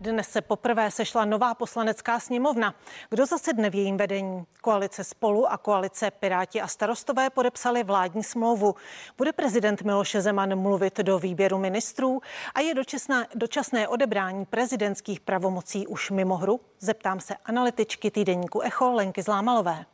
Dnes 0.00 0.28
se 0.28 0.40
poprvé 0.40 0.90
sešla 0.90 1.24
nová 1.24 1.54
poslanecká 1.54 2.20
sněmovna. 2.20 2.74
Kdo 3.10 3.26
zasedne 3.26 3.70
v 3.70 3.74
jejím 3.74 3.96
vedení? 3.96 4.44
Koalice 4.62 5.04
Spolu 5.04 5.52
a 5.52 5.56
koalice 5.56 6.10
Piráti 6.10 6.60
a 6.60 6.66
starostové 6.66 7.30
podepsali 7.30 7.84
vládní 7.84 8.22
smlouvu. 8.24 8.74
Bude 9.18 9.32
prezident 9.32 9.82
Miloše 9.82 10.20
Zeman 10.20 10.56
mluvit 10.58 10.98
do 10.98 11.18
výběru 11.18 11.58
ministrů 11.58 12.20
a 12.54 12.60
je 12.60 12.74
dočasné, 12.74 13.26
dočasné 13.34 13.88
odebrání 13.88 14.44
prezidentských 14.44 15.20
pravomocí 15.20 15.86
už 15.86 16.10
mimo 16.10 16.36
hru? 16.36 16.60
Zeptám 16.80 17.20
se 17.20 17.34
analytičky 17.44 18.10
týdeníku 18.10 18.60
Echo 18.60 18.92
Lenky 18.92 19.22
Zlámalové. 19.22 19.84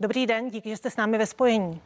Dobrý 0.00 0.26
den, 0.26 0.50
díky, 0.50 0.70
že 0.70 0.76
jste 0.76 0.90
s 0.90 0.96
námi 0.96 1.18
ve 1.18 1.26
spojení. 1.26 1.80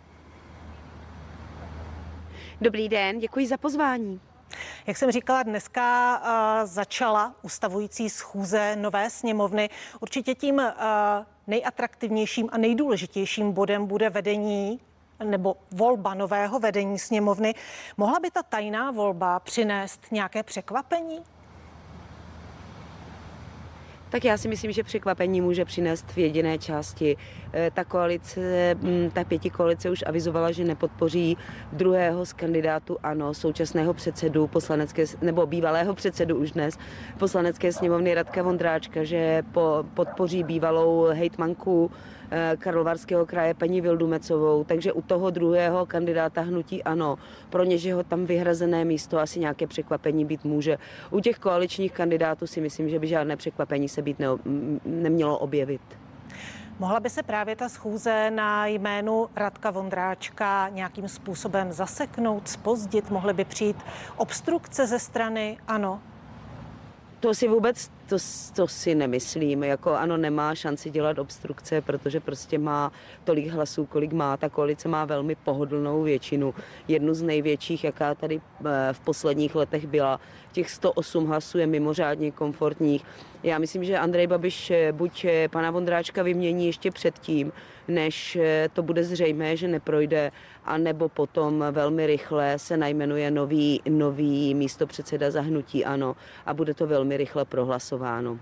Dobrý 2.61 2.89
den, 2.89 3.19
děkuji 3.19 3.47
za 3.47 3.57
pozvání. 3.57 4.21
Jak 4.87 4.97
jsem 4.97 5.11
říkala, 5.11 5.43
dneska 5.43 6.19
uh, 6.19 6.67
začala 6.69 7.35
ustavující 7.43 8.11
schůze 8.11 8.77
nové 8.77 9.11
sněmovny. 9.11 9.71
Určitě 10.01 10.35
tím 10.35 10.55
uh, 10.55 10.63
nejatraktivnějším 11.47 12.49
a 12.53 12.59
nejdůležitějším 12.59 13.53
bodem 13.53 13.87
bude 13.87 14.11
vedení 14.11 14.81
nebo 15.25 15.57
volba 15.71 16.15
nového 16.15 16.59
vedení 16.59 16.99
sněmovny. 16.99 17.55
Mohla 17.97 18.21
by 18.21 18.31
ta 18.31 18.43
tajná 18.43 18.91
volba 18.91 19.41
přinést 19.41 20.01
nějaké 20.13 20.43
překvapení? 20.43 21.23
Tak 24.11 24.25
já 24.25 24.37
si 24.37 24.49
myslím, 24.49 24.73
že 24.73 24.83
překvapení 24.83 25.41
může 25.41 25.65
přinést 25.65 26.13
v 26.13 26.19
jediné 26.19 26.59
části. 26.59 27.17
Eh, 27.53 27.71
ta 27.75 27.85
koalice, 27.85 28.75
mm, 28.75 29.11
ta 29.11 29.25
pěti 29.25 29.51
koalice 29.51 29.91
už 29.91 30.05
avizovala, 30.07 30.53
že 30.53 30.65
nepodpoří 30.65 31.37
druhého 31.73 32.27
z 32.27 32.33
kandidátů 32.33 32.97
ANO, 33.03 33.35
současného 33.35 33.95
předsedu 33.95 34.47
poslanecké, 34.47 35.05
nebo 35.23 35.47
bývalého 35.47 35.95
předsedu 35.95 36.37
už 36.37 36.53
dnes 36.53 36.79
poslanecké 37.19 37.73
sněmovny 37.73 38.15
Radka 38.15 38.43
Vondráčka, 38.43 39.05
že 39.05 39.43
po, 39.53 39.85
podpoří 39.95 40.45
bývalou 40.45 41.07
hejtmanku 41.13 41.91
Karlovarského 42.59 43.27
kraje 43.27 43.55
paní 43.55 43.81
Vildumecovou, 43.81 44.65
takže 44.65 44.93
u 44.93 45.03
toho 45.03 45.31
druhého 45.31 45.87
kandidáta 45.87 46.41
hnutí 46.41 46.85
ano, 46.85 47.19
pro 47.51 47.65
ně, 47.65 47.79
že 47.79 47.95
ho 47.95 48.05
tam 48.05 48.27
vyhrazené 48.27 48.85
místo 48.85 49.19
asi 49.19 49.41
nějaké 49.41 49.67
překvapení 49.67 50.25
být 50.25 50.45
může. 50.45 50.79
U 51.11 51.21
těch 51.21 51.39
koaličních 51.39 51.93
kandidátů 51.93 52.47
si 52.47 52.61
myslím, 52.61 52.89
že 52.89 52.99
by 52.99 53.07
žádné 53.07 53.37
překvapení 53.37 53.89
se 53.89 54.03
být 54.03 54.19
ne, 54.19 54.27
nemělo 54.85 55.39
objevit. 55.39 55.81
Mohla 56.79 57.01
by 57.01 57.11
se 57.11 57.23
právě 57.23 57.57
ta 57.57 57.69
schůze 57.69 58.31
na 58.31 58.67
jménu 58.67 59.29
Radka 59.37 59.71
Vondráčka 59.71 60.69
nějakým 60.69 61.09
způsobem 61.09 61.73
zaseknout, 61.73 62.49
spozdit? 62.49 63.11
Mohly 63.11 63.35
by 63.35 63.45
přijít 63.45 63.77
obstrukce 64.17 64.87
ze 64.87 64.99
strany 64.99 65.59
ANO? 65.69 66.01
To 67.21 67.35
si 67.35 67.49
vůbec, 67.49 67.91
to, 68.09 68.17
to 68.55 68.69
si 68.69 68.95
nemyslím. 68.95 69.65
Jako 69.65 69.95
ano, 69.95 70.17
nemá 70.17 70.55
šanci 70.55 70.91
dělat 70.91 71.19
obstrukce, 71.19 71.81
protože 71.81 72.21
prostě 72.21 72.59
má 72.59 72.93
tolik 73.25 73.49
hlasů, 73.49 73.87
kolik 73.87 74.13
má. 74.13 74.37
Ta 74.37 74.49
koalice 74.49 74.89
má 74.89 75.05
velmi 75.05 75.35
pohodlnou 75.35 76.03
většinu. 76.03 76.55
Jednu 76.89 77.15
z 77.15 77.23
největších, 77.23 77.85
jaká 77.85 78.15
tady 78.15 78.41
eh, 78.41 78.93
v 78.93 79.01
posledních 79.01 79.55
letech 79.55 79.87
byla. 79.87 80.21
Těch 80.53 80.71
108 80.71 81.27
hlasů 81.27 81.59
je 81.59 81.67
mimořádně 81.67 82.31
komfortních. 82.31 83.05
Já 83.43 83.59
myslím, 83.59 83.85
že 83.85 83.99
Andrej 83.99 84.27
Babiš 84.27 84.71
eh, 84.71 84.93
buď 84.93 85.25
eh, 85.25 85.49
pana 85.49 85.71
Vondráčka 85.71 86.23
vymění 86.23 86.67
ještě 86.67 86.91
předtím, 86.91 87.53
než 87.89 88.39
to 88.73 88.83
bude 88.83 89.05
zřejmé, 89.05 89.57
že 89.57 89.69
neprojde, 89.69 90.33
a 90.65 90.79
nebo 90.79 91.09
potom 91.09 91.65
velmi 91.71 92.07
rychle 92.07 92.59
se 92.59 92.77
najmenuje 92.77 93.31
nový, 93.31 93.81
nový 93.89 94.55
místo 94.55 94.87
předseda 94.87 95.31
za 95.31 95.41
hnutí 95.41 95.85
ANO 95.85 96.17
a 96.47 96.55
bude 96.55 96.75
to 96.75 96.87
velmi 96.87 97.17
rychle 97.17 97.45
prohlasováno. 97.99 98.39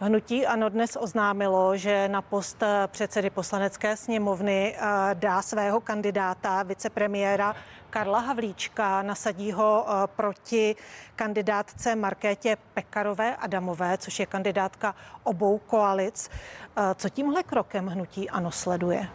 Hnutí 0.00 0.46
ANO 0.46 0.68
dnes 0.68 0.96
oznámilo, 1.00 1.76
že 1.76 2.08
na 2.08 2.22
post 2.22 2.62
předsedy 2.86 3.30
poslanecké 3.30 3.96
sněmovny 3.96 4.76
eh, 4.76 4.80
dá 5.14 5.42
svého 5.42 5.80
kandidáta, 5.80 6.62
vicepremiéra 6.62 7.54
Karla 7.90 8.18
Havlíčka, 8.18 9.02
nasadí 9.02 9.52
ho 9.52 9.86
eh, 9.86 10.06
proti 10.16 10.76
kandidátce 11.16 11.96
Markétě 11.96 12.56
Pekarové 12.74 13.36
Adamové, 13.36 13.98
což 13.98 14.18
je 14.18 14.26
kandidátka 14.26 14.94
obou 15.22 15.58
koalic. 15.58 16.30
Eh, 16.76 16.94
co 16.94 17.08
tímhle 17.08 17.42
krokem 17.42 17.86
hnutí 17.86 18.30
ANO 18.30 18.50
sleduje? 18.50 19.08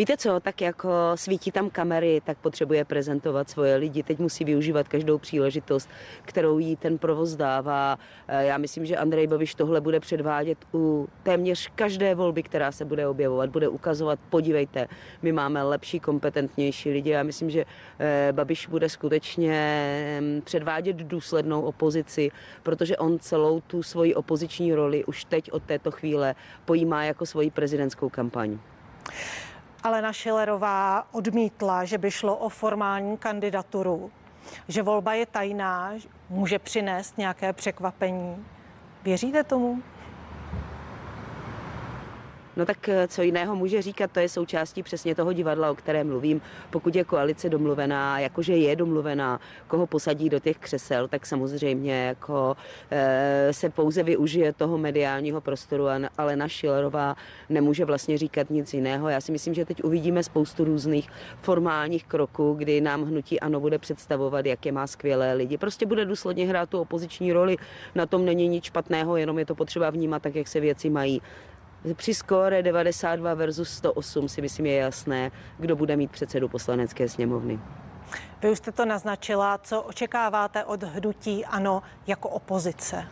Víte 0.00 0.16
co, 0.16 0.40
tak 0.40 0.60
jako 0.60 0.90
svítí 1.14 1.52
tam 1.52 1.70
kamery, 1.70 2.22
tak 2.24 2.38
potřebuje 2.38 2.84
prezentovat 2.84 3.50
svoje 3.50 3.76
lidi. 3.76 4.02
Teď 4.02 4.18
musí 4.18 4.44
využívat 4.44 4.88
každou 4.88 5.18
příležitost, 5.18 5.88
kterou 6.22 6.58
jí 6.58 6.76
ten 6.76 6.98
provoz 6.98 7.36
dává. 7.36 7.98
Eh, 8.28 8.44
já 8.44 8.58
myslím, 8.58 8.86
že 8.86 8.96
Andrej 8.96 9.26
Babiš 9.26 9.54
tohle 9.54 9.80
bude 9.80 10.00
předvádět 10.00 10.58
u 10.74 11.08
téměř 11.22 11.70
každé 11.74 12.14
volby, 12.14 12.42
která 12.42 12.72
se 12.72 12.84
bude 12.84 13.08
objevovat. 13.08 13.50
Bude 13.50 13.68
ukazovat, 13.68 14.18
podívejte, 14.30 14.88
my 15.22 15.32
máme 15.32 15.62
lepší, 15.62 16.00
kompetentnější 16.00 16.90
lidi. 16.90 17.10
Já 17.10 17.22
myslím, 17.22 17.50
že 17.50 17.64
eh, 17.98 18.32
Babiš 18.32 18.66
bude 18.66 18.88
skutečně 18.88 20.22
předvádět 20.44 20.96
důslednou 20.96 21.62
opozici, 21.62 22.30
protože 22.62 22.96
on 22.96 23.18
celou 23.18 23.60
tu 23.60 23.82
svoji 23.82 24.14
opoziční 24.14 24.74
roli 24.74 25.04
už 25.04 25.24
teď 25.24 25.52
od 25.52 25.62
této 25.62 25.90
chvíle 25.90 26.34
pojímá 26.64 27.04
jako 27.04 27.26
svoji 27.26 27.50
prezidentskou 27.50 28.08
kampaň. 28.08 28.58
Alena 29.82 30.12
Šilerová 30.12 31.06
odmítla, 31.12 31.84
že 31.84 31.98
by 31.98 32.10
šlo 32.10 32.36
o 32.36 32.48
formální 32.48 33.16
kandidaturu, 33.16 34.10
že 34.68 34.82
volba 34.82 35.14
je 35.14 35.26
tajná, 35.26 35.92
může 36.28 36.58
přinést 36.58 37.18
nějaké 37.18 37.52
překvapení. 37.52 38.46
Věříte 39.02 39.44
tomu? 39.44 39.82
No 42.56 42.66
tak 42.66 42.88
eh, 42.88 43.08
co 43.08 43.22
jiného 43.22 43.56
může 43.56 43.82
říkat, 43.82 44.10
to 44.12 44.20
je 44.20 44.28
součástí 44.28 44.82
přesně 44.82 45.14
toho 45.14 45.32
divadla, 45.32 45.70
o 45.70 45.74
kterém 45.74 46.08
mluvím. 46.08 46.40
Pokud 46.70 46.94
je 46.94 47.04
koalice 47.04 47.48
domluvená, 47.48 48.18
jakože 48.18 48.56
je 48.56 48.76
domluvená, 48.76 49.40
koho 49.68 49.86
posadí 49.86 50.28
do 50.28 50.40
těch 50.40 50.58
křesel, 50.58 51.08
tak 51.08 51.26
samozřejmě 51.26 52.04
jako 52.06 52.56
e, 52.90 53.48
se 53.50 53.70
pouze 53.70 54.02
využije 54.02 54.52
toho 54.52 54.78
mediálního 54.78 55.40
prostoru, 55.40 55.84
ale 56.18 56.36
na 56.36 56.48
Šilerová 56.48 57.16
nemůže 57.48 57.84
vlastně 57.84 58.18
říkat 58.18 58.50
nic 58.50 58.74
jiného. 58.74 59.08
Já 59.08 59.20
si 59.20 59.32
myslím, 59.32 59.54
že 59.54 59.64
teď 59.64 59.84
uvidíme 59.84 60.22
spoustu 60.22 60.64
různých 60.64 61.08
formálních 61.42 62.04
kroků, 62.04 62.54
kdy 62.54 62.80
nám 62.80 63.04
hnutí 63.04 63.40
ano 63.40 63.60
bude 63.60 63.78
představovat, 63.78 64.46
jaké 64.46 64.72
má 64.72 64.86
skvělé 64.86 65.32
lidi. 65.32 65.58
Prostě 65.58 65.86
bude 65.86 66.04
důsledně 66.04 66.46
hrát 66.46 66.68
tu 66.68 66.80
opoziční 66.80 67.32
roli, 67.32 67.56
na 67.94 68.06
tom 68.06 68.24
není 68.24 68.48
nic 68.48 68.64
špatného, 68.64 69.16
jenom 69.16 69.38
je 69.38 69.46
to 69.46 69.54
potřeba 69.54 69.90
vnímat 69.90 70.22
tak, 70.22 70.34
jak 70.34 70.48
se 70.48 70.60
věci 70.60 70.90
mají. 70.90 71.22
Při 71.94 72.14
skóre 72.14 72.62
92 72.62 73.34
versus 73.34 73.68
108 73.68 74.28
si 74.28 74.42
myslím 74.42 74.66
je 74.66 74.76
jasné, 74.76 75.30
kdo 75.58 75.76
bude 75.76 75.96
mít 75.96 76.10
předsedu 76.10 76.48
poslanecké 76.48 77.08
sněmovny. 77.08 77.60
Vy 78.42 78.50
už 78.50 78.58
jste 78.58 78.72
to 78.72 78.84
naznačila, 78.84 79.58
co 79.58 79.82
očekáváte 79.82 80.64
od 80.64 80.82
hnutí 80.82 81.44
ANO 81.44 81.82
jako 82.06 82.28
opozice? 82.28 83.06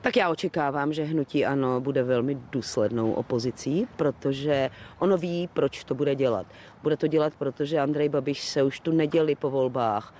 Tak 0.00 0.16
já 0.16 0.30
očekávám, 0.30 0.92
že 0.92 1.04
hnutí 1.04 1.46
ano 1.46 1.80
bude 1.80 2.02
velmi 2.02 2.34
důslednou 2.34 3.12
opozicí, 3.12 3.88
protože 3.96 4.70
ono 4.98 5.16
ví, 5.16 5.48
proč 5.52 5.84
to 5.84 5.94
bude 5.94 6.14
dělat. 6.14 6.46
Bude 6.82 6.96
to 6.96 7.06
dělat, 7.06 7.32
protože 7.38 7.80
Andrej 7.80 8.08
Babiš 8.08 8.48
se 8.48 8.62
už 8.62 8.80
tu 8.80 8.92
neděli 8.92 9.34
po 9.34 9.50
volbách 9.50 10.14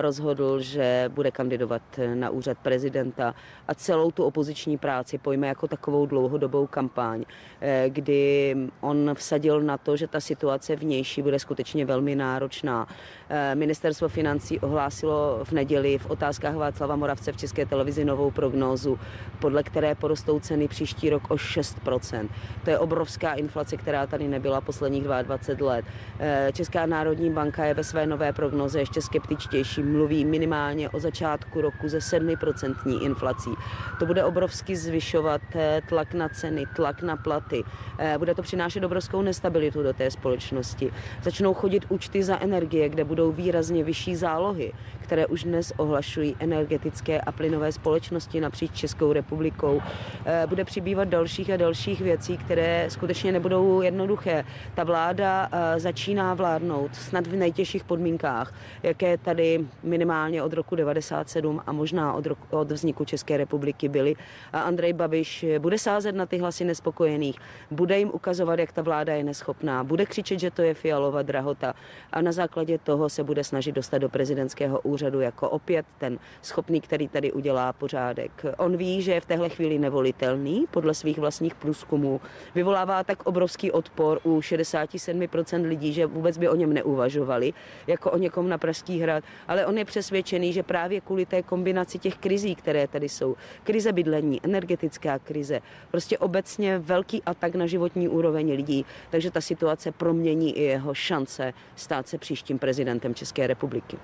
rozhodl, 0.00 0.60
že 0.60 1.10
bude 1.14 1.30
kandidovat 1.30 1.82
na 2.14 2.30
úřad 2.30 2.58
prezidenta 2.58 3.34
a 3.68 3.74
celou 3.74 4.10
tu 4.10 4.24
opoziční 4.24 4.78
práci 4.78 5.18
pojme 5.18 5.46
jako 5.46 5.68
takovou 5.68 6.06
dlouhodobou 6.06 6.66
kampaň, 6.66 7.24
eh, 7.60 7.84
kdy 7.88 8.56
on 8.80 9.10
vsadil 9.14 9.60
na 9.60 9.78
to, 9.78 9.96
že 9.96 10.06
ta 10.06 10.20
situace 10.20 10.76
vnější 10.76 11.22
bude 11.22 11.38
skutečně 11.38 11.84
velmi 11.84 12.16
náročná. 12.16 12.88
Eh, 13.28 13.54
ministerstvo 13.54 14.08
financí 14.08 14.60
ohlásilo 14.60 15.40
v 15.44 15.52
neděli 15.52 15.98
v 15.98 16.10
otázkách 16.10 16.54
Václava 16.54 16.96
Moravce 16.96 17.32
v 17.32 17.36
České 17.36 17.66
televizi 17.66 18.04
novou 18.04 18.30
prognózu, 18.30 18.98
podle 19.38 19.62
které 19.62 19.94
porostou 19.94 20.40
ceny 20.40 20.68
příští 20.68 21.10
rok 21.10 21.30
o 21.30 21.36
6%. 21.36 22.30
To 22.64 22.70
je 22.70 22.78
obrovská 22.78 23.32
inflace, 23.32 23.76
která 23.76 24.06
tady 24.06 24.28
nebyla 24.28 24.60
posledních 24.60 25.04
22 25.04 25.66
let. 25.66 25.84
Eh, 26.18 26.50
Česká 26.52 26.86
národní 26.86 27.30
banka 27.30 27.64
je 27.64 27.74
ve 27.74 27.84
své 27.84 28.06
nové 28.06 28.32
prognoze 28.32 28.80
ještě 28.80 29.02
skeptičtější 29.02 29.49
nejdůležitější, 29.52 29.82
mluví 29.82 30.24
minimálně 30.24 30.88
o 30.90 31.00
začátku 31.00 31.60
roku 31.60 31.88
ze 31.88 31.98
7% 31.98 33.02
inflací. 33.02 33.50
To 33.98 34.06
bude 34.06 34.24
obrovsky 34.24 34.76
zvyšovat 34.76 35.42
eh, 35.54 35.82
tlak 35.88 36.14
na 36.14 36.28
ceny, 36.28 36.66
tlak 36.76 37.02
na 37.02 37.16
platy. 37.16 37.64
Eh, 37.98 38.18
bude 38.18 38.34
to 38.34 38.42
přinášet 38.42 38.84
obrovskou 38.84 39.22
nestabilitu 39.22 39.82
do 39.82 39.92
té 39.92 40.10
společnosti. 40.10 40.92
Začnou 41.22 41.54
chodit 41.54 41.86
účty 41.88 42.22
za 42.22 42.38
energie, 42.40 42.88
kde 42.88 43.04
budou 43.04 43.32
výrazně 43.32 43.84
vyšší 43.84 44.16
zálohy, 44.16 44.72
které 45.10 45.26
už 45.26 45.44
dnes 45.44 45.72
ohlašují 45.76 46.36
energetické 46.38 47.20
a 47.20 47.32
plynové 47.32 47.72
společnosti 47.72 48.40
napříč 48.40 48.70
Českou 48.72 49.12
republikou. 49.12 49.82
Eh, 50.24 50.46
bude 50.46 50.64
přibývat 50.64 51.08
dalších 51.08 51.50
a 51.50 51.56
dalších 51.56 52.00
věcí, 52.00 52.36
které 52.36 52.86
skutečně 52.88 53.32
nebudou 53.32 53.82
jednoduché. 53.82 54.44
Ta 54.74 54.84
vláda 54.84 55.48
začíná 55.76 56.34
vládnout 56.34 56.94
snad 56.94 57.26
v 57.26 57.36
nejtěžších 57.36 57.84
podmínkách, 57.84 58.54
jaké 58.82 59.18
tady 59.18 59.66
minimálně 59.82 60.42
od 60.42 60.52
roku 60.52 60.74
97 60.74 61.62
a 61.66 61.72
možná 61.72 62.12
od, 62.12 62.26
roku, 62.26 62.56
od 62.56 62.72
vzniku 62.72 63.04
České 63.04 63.36
republiky 63.36 63.88
byly. 63.88 64.14
A 64.52 64.60
Andrej 64.60 64.92
Babiš 64.92 65.46
bude 65.58 65.78
sázet 65.78 66.14
na 66.14 66.26
ty 66.26 66.38
hlasy 66.38 66.64
nespokojených, 66.64 67.38
bude 67.70 67.98
jim 67.98 68.10
ukazovat, 68.12 68.58
jak 68.58 68.72
ta 68.72 68.82
vláda 68.82 69.14
je 69.14 69.24
neschopná, 69.24 69.84
bude 69.84 70.06
křičet, 70.06 70.40
že 70.40 70.50
to 70.50 70.62
je 70.62 70.74
fialová 70.74 71.22
drahota 71.22 71.74
a 72.12 72.22
na 72.22 72.32
základě 72.32 72.78
toho 72.78 73.08
se 73.08 73.24
bude 73.24 73.44
snažit 73.44 73.72
dostat 73.72 73.98
do 73.98 74.08
prezidentského 74.08 74.80
úřadu 74.80 74.99
jako 75.20 75.50
opět 75.50 75.86
ten 75.98 76.18
schopný, 76.42 76.80
který 76.80 77.08
tady 77.08 77.32
udělá 77.32 77.72
pořádek. 77.72 78.44
On 78.58 78.76
ví, 78.76 79.02
že 79.02 79.12
je 79.12 79.20
v 79.20 79.26
téhle 79.26 79.48
chvíli 79.48 79.78
nevolitelný 79.78 80.66
podle 80.70 80.94
svých 80.94 81.18
vlastních 81.18 81.54
průzkumů. 81.54 82.20
Vyvolává 82.54 83.04
tak 83.04 83.26
obrovský 83.26 83.70
odpor 83.70 84.20
u 84.24 84.40
67% 84.40 85.68
lidí, 85.68 85.92
že 85.92 86.06
vůbec 86.06 86.38
by 86.38 86.48
o 86.48 86.56
něm 86.56 86.72
neuvažovali, 86.72 87.52
jako 87.86 88.10
o 88.10 88.18
někom 88.18 88.48
na 88.48 88.58
Pražský 88.58 89.00
hrad, 89.00 89.24
ale 89.48 89.66
on 89.66 89.78
je 89.78 89.84
přesvědčený, 89.84 90.52
že 90.52 90.62
právě 90.62 91.00
kvůli 91.00 91.26
té 91.26 91.42
kombinaci 91.42 91.98
těch 91.98 92.16
krizí, 92.16 92.54
které 92.54 92.88
tady 92.88 93.08
jsou, 93.08 93.36
krize 93.62 93.92
bydlení, 93.92 94.40
energetická 94.42 95.18
krize, 95.18 95.60
prostě 95.90 96.18
obecně 96.18 96.78
velký 96.78 97.22
atak 97.22 97.54
na 97.54 97.66
životní 97.66 98.08
úroveň 98.08 98.52
lidí, 98.52 98.86
takže 99.10 99.30
ta 99.30 99.40
situace 99.40 99.92
promění 99.92 100.58
i 100.58 100.62
jeho 100.62 100.94
šance 100.94 101.52
stát 101.76 102.08
se 102.08 102.18
příštím 102.18 102.58
prezidentem 102.58 103.14
České 103.14 103.46
republiky. 103.46 103.98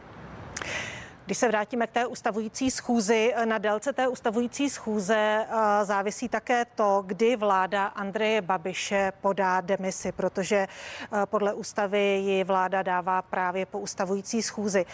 Když 1.27 1.39
se 1.39 1.49
vrátíme 1.49 1.87
k 1.87 1.91
té 1.91 2.07
ustavující 2.07 2.71
schůzi, 2.71 3.35
na 3.45 3.59
délce 3.59 3.93
té 3.93 4.09
ustavující 4.09 4.71
schůze 4.71 5.47
eh, 5.49 5.85
závisí 5.85 6.29
také 6.29 6.65
to, 6.65 7.03
kdy 7.07 7.37
vláda 7.37 7.87
Andreje 7.87 8.43
Babiše 8.43 9.13
podá 9.21 9.61
demisi, 9.61 10.13
protože 10.13 10.57
eh, 10.57 11.27
podle 11.27 11.55
ústavy 11.55 12.01
ji 12.01 12.45
vláda 12.45 12.83
dává 12.83 13.23
právě 13.23 13.67
po 13.67 13.79
ustavující 13.79 14.43
schůzi. 14.43 14.87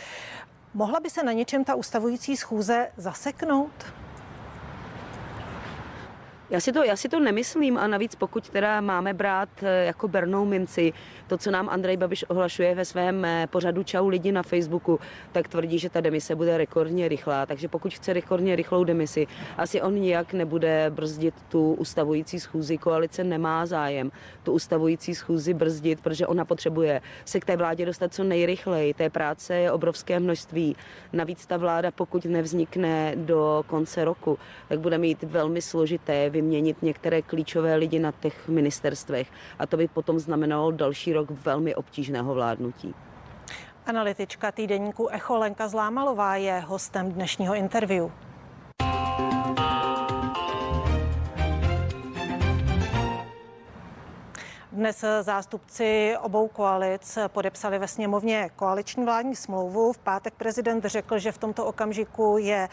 Mohla 0.74 1.00
by 1.00 1.10
se 1.10 1.22
na 1.22 1.32
něčem 1.32 1.64
ta 1.64 1.74
ustavující 1.74 2.36
schůze 2.36 2.88
zaseknout? 2.96 3.92
Já 6.52 6.60
si, 6.60 6.72
to, 6.72 6.84
já 6.84 6.96
si 6.96 7.08
to 7.08 7.20
nemyslím 7.20 7.78
a 7.78 7.86
navíc 7.86 8.14
pokud 8.14 8.50
teda 8.50 8.80
máme 8.80 9.14
brát 9.14 9.48
eh, 9.62 9.84
jako 9.84 10.08
bernou 10.08 10.44
minci 10.44 10.92
to, 11.32 11.38
co 11.38 11.50
nám 11.50 11.68
Andrej 11.68 11.96
Babiš 11.96 12.24
ohlašuje 12.28 12.74
ve 12.74 12.84
svém 12.84 13.24
eh, 13.24 13.46
pořadu 13.50 13.82
Čau 13.82 14.08
lidi 14.08 14.32
na 14.32 14.42
Facebooku, 14.42 15.00
tak 15.32 15.48
tvrdí, 15.48 15.78
že 15.78 15.90
ta 15.90 16.00
demise 16.00 16.34
bude 16.34 16.58
rekordně 16.58 17.08
rychlá. 17.08 17.46
Takže 17.46 17.68
pokud 17.68 17.94
chce 17.94 18.12
rekordně 18.12 18.56
rychlou 18.56 18.84
demisi, 18.84 19.26
asi 19.56 19.82
on 19.82 19.94
nijak 19.94 20.32
nebude 20.32 20.90
brzdit 20.90 21.34
tu 21.48 21.74
ustavující 21.74 22.40
schůzi. 22.40 22.78
Koalice 22.78 23.24
nemá 23.24 23.66
zájem 23.66 24.12
tu 24.42 24.52
ustavující 24.52 25.14
schůzi 25.14 25.54
brzdit, 25.54 26.00
protože 26.00 26.26
ona 26.26 26.44
potřebuje 26.44 27.00
se 27.24 27.40
k 27.40 27.44
té 27.44 27.56
vládě 27.56 27.86
dostat 27.86 28.14
co 28.14 28.24
nejrychleji. 28.24 28.94
Té 28.94 29.10
práce 29.10 29.54
je 29.54 29.72
obrovské 29.72 30.20
množství. 30.20 30.76
Navíc 31.12 31.46
ta 31.46 31.56
vláda, 31.56 31.90
pokud 31.90 32.24
nevznikne 32.24 33.12
do 33.16 33.64
konce 33.66 34.04
roku, 34.04 34.38
tak 34.68 34.80
bude 34.80 34.98
mít 34.98 35.22
velmi 35.22 35.62
složité 35.62 36.30
vyměnit 36.30 36.82
některé 36.82 37.22
klíčové 37.22 37.74
lidi 37.74 37.98
na 37.98 38.12
těch 38.12 38.48
ministerstvech. 38.48 39.28
A 39.58 39.66
to 39.66 39.76
by 39.76 39.88
potom 39.88 40.18
znamenalo 40.18 40.70
další 40.70 41.12
rok 41.12 41.21
velmi 41.30 41.74
obtížného 41.74 42.34
vládnutí. 42.34 42.94
Analytička 43.86 44.52
týdeníku 44.52 45.08
Echo 45.08 45.38
Lenka 45.38 45.68
Zlámalová 45.68 46.36
je 46.36 46.60
hostem 46.60 47.12
dnešního 47.12 47.54
interview. 47.54 48.10
Dnes 54.72 55.04
zástupci 55.20 56.16
obou 56.20 56.48
koalic 56.48 57.18
podepsali 57.28 57.78
ve 57.78 57.88
sněmovně 57.88 58.50
koaliční 58.56 59.04
vládní 59.04 59.36
smlouvu. 59.36 59.92
V 59.92 59.98
pátek 59.98 60.34
prezident 60.34 60.84
řekl, 60.84 61.18
že 61.18 61.32
v 61.32 61.38
tomto 61.38 61.66
okamžiku 61.66 62.38
je 62.38 62.68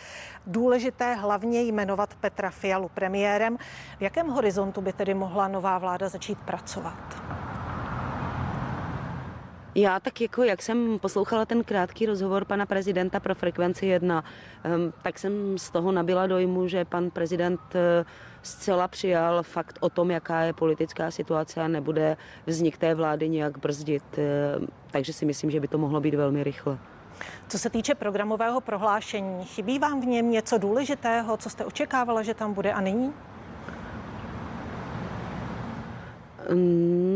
důležité 0.48 1.16
hlavně 1.16 1.62
jmenovat 1.62 2.16
Petra 2.16 2.50
Fialu 2.50 2.90
premiérem. 2.90 3.58
V 3.98 4.02
jakém 4.02 4.28
horizontu 4.28 4.82
by 4.82 4.94
tedy 4.94 5.14
mohla 5.14 5.48
nová 5.48 5.78
vláda 5.78 6.10
začít 6.10 6.40
pracovat? 6.40 7.39
Já 9.76 10.00
tak 10.00 10.22
jako, 10.22 10.44
jak 10.44 10.62
jsem 10.62 11.00
poslouchala 11.00 11.46
ten 11.46 11.64
krátký 11.64 12.06
rozhovor 12.06 12.46
pana 12.46 12.66
prezidenta 12.66 13.20
pro 13.20 13.36
frekvenci 13.36 13.86
1, 13.86 14.24
ehm, 14.64 14.94
tak 15.02 15.20
jsem 15.20 15.58
z 15.58 15.70
toho 15.70 15.92
nabila 15.92 16.28
dojmu, 16.28 16.68
že 16.68 16.86
pan 16.86 17.10
prezident 17.10 17.60
eh, 17.76 18.06
zcela 18.42 18.88
přijal 18.88 19.44
fakt 19.44 19.78
o 19.82 19.90
tom, 19.90 20.12
jaká 20.12 20.42
je 20.42 20.54
politická 20.54 21.12
situace 21.12 21.62
a 21.62 21.68
nebude 21.68 22.18
vznik 22.46 22.78
té 22.78 22.96
vlády 22.96 23.30
nějak 23.30 23.58
brzdit. 23.58 24.04
Ehm, 24.18 24.68
takže 24.92 25.14
si 25.14 25.26
myslím, 25.26 25.52
že 25.52 25.60
by 25.60 25.68
to 25.68 25.78
mohlo 25.78 26.02
být 26.02 26.16
velmi 26.16 26.44
rychle. 26.44 26.78
Co 27.48 27.60
se 27.60 27.70
týče 27.70 27.96
programového 27.96 28.62
prohlášení, 28.62 29.46
chybí 29.46 29.80
vám 29.80 30.02
v 30.02 30.06
něm 30.06 30.32
něco 30.32 30.58
důležitého, 30.58 31.38
co 31.38 31.50
jste 31.50 31.66
očekávala, 31.66 32.24
že 32.24 32.34
tam 32.34 32.54
bude 32.54 32.74
a 32.74 32.82
nyní? 32.82 33.14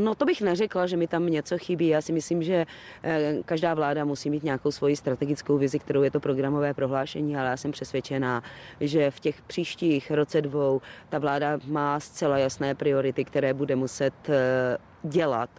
No 0.04 0.16
to 0.16 0.26
bych 0.26 0.42
neřekla, 0.42 0.88
že 0.88 0.98
mi 0.98 1.08
tam 1.08 1.26
něco 1.26 1.58
chybí. 1.58 1.88
Já 1.88 2.02
si 2.02 2.14
myslím, 2.14 2.44
že 2.44 2.66
eh, 3.04 3.38
každá 3.46 3.74
vláda 3.74 4.06
musí 4.06 4.30
mít 4.30 4.44
nějakou 4.44 4.72
svoji 4.72 4.96
strategickou 4.96 5.58
vizi, 5.58 5.80
kterou 5.80 6.04
je 6.04 6.12
to 6.12 6.20
programové 6.20 6.74
prohlášení, 6.74 7.38
ale 7.38 7.50
já 7.50 7.58
jsem 7.58 7.72
přesvědčená, 7.72 8.44
že 8.80 9.12
v 9.12 9.20
těch 9.20 9.42
příštích 9.42 10.12
roce 10.12 10.42
dvou 10.42 10.82
ta 11.10 11.20
vláda 11.20 11.60
má 11.66 12.00
zcela 12.00 12.38
jasné 12.38 12.76
priority, 12.76 13.26
které 13.26 13.54
bude 13.54 13.76
muset 13.76 14.14
eh, 14.30 14.78
dělat, 15.04 15.50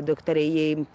do 0.00 0.16
které 0.16 0.40
ji 0.40 0.86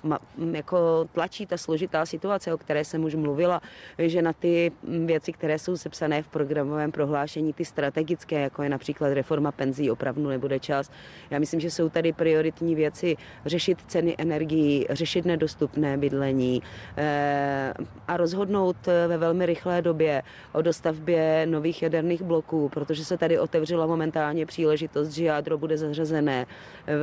jako 0.51 1.07
tlačí 1.13 1.45
ta 1.45 1.57
složitá 1.57 2.05
situace, 2.05 2.53
o 2.53 2.57
které 2.57 2.85
jsem 2.85 3.03
už 3.03 3.15
mluvila, 3.15 3.61
že 3.97 4.21
na 4.21 4.33
ty 4.33 4.71
věci, 5.05 5.33
které 5.33 5.59
jsou 5.59 5.77
sepsané 5.77 6.23
v 6.23 6.27
programovém 6.27 6.91
prohlášení, 6.91 7.53
ty 7.53 7.65
strategické, 7.65 8.41
jako 8.41 8.63
je 8.63 8.69
například 8.69 9.13
reforma 9.13 9.51
penzí, 9.51 9.91
opravdu 9.91 10.29
nebude 10.29 10.59
čas. 10.59 10.91
Já 11.29 11.39
myslím, 11.39 11.59
že 11.59 11.71
jsou 11.71 11.89
tady 11.89 12.13
prioritní 12.13 12.75
věci 12.75 13.17
řešit 13.45 13.77
ceny 13.87 14.15
energií, 14.17 14.85
řešit 14.89 15.25
nedostupné 15.25 15.97
bydlení 15.97 16.61
eh, 16.97 17.73
a 18.07 18.17
rozhodnout 18.17 18.77
ve 19.07 19.17
velmi 19.17 19.45
rychlé 19.45 19.81
době 19.81 20.23
o 20.51 20.61
dostavbě 20.61 21.45
nových 21.45 21.81
jaderných 21.83 22.21
bloků, 22.21 22.69
protože 22.69 23.05
se 23.05 23.17
tady 23.17 23.39
otevřela 23.39 23.85
momentálně 23.85 24.45
příležitost, 24.45 25.09
že 25.09 25.25
jádro 25.25 25.57
bude 25.57 25.77
zařazené 25.77 26.45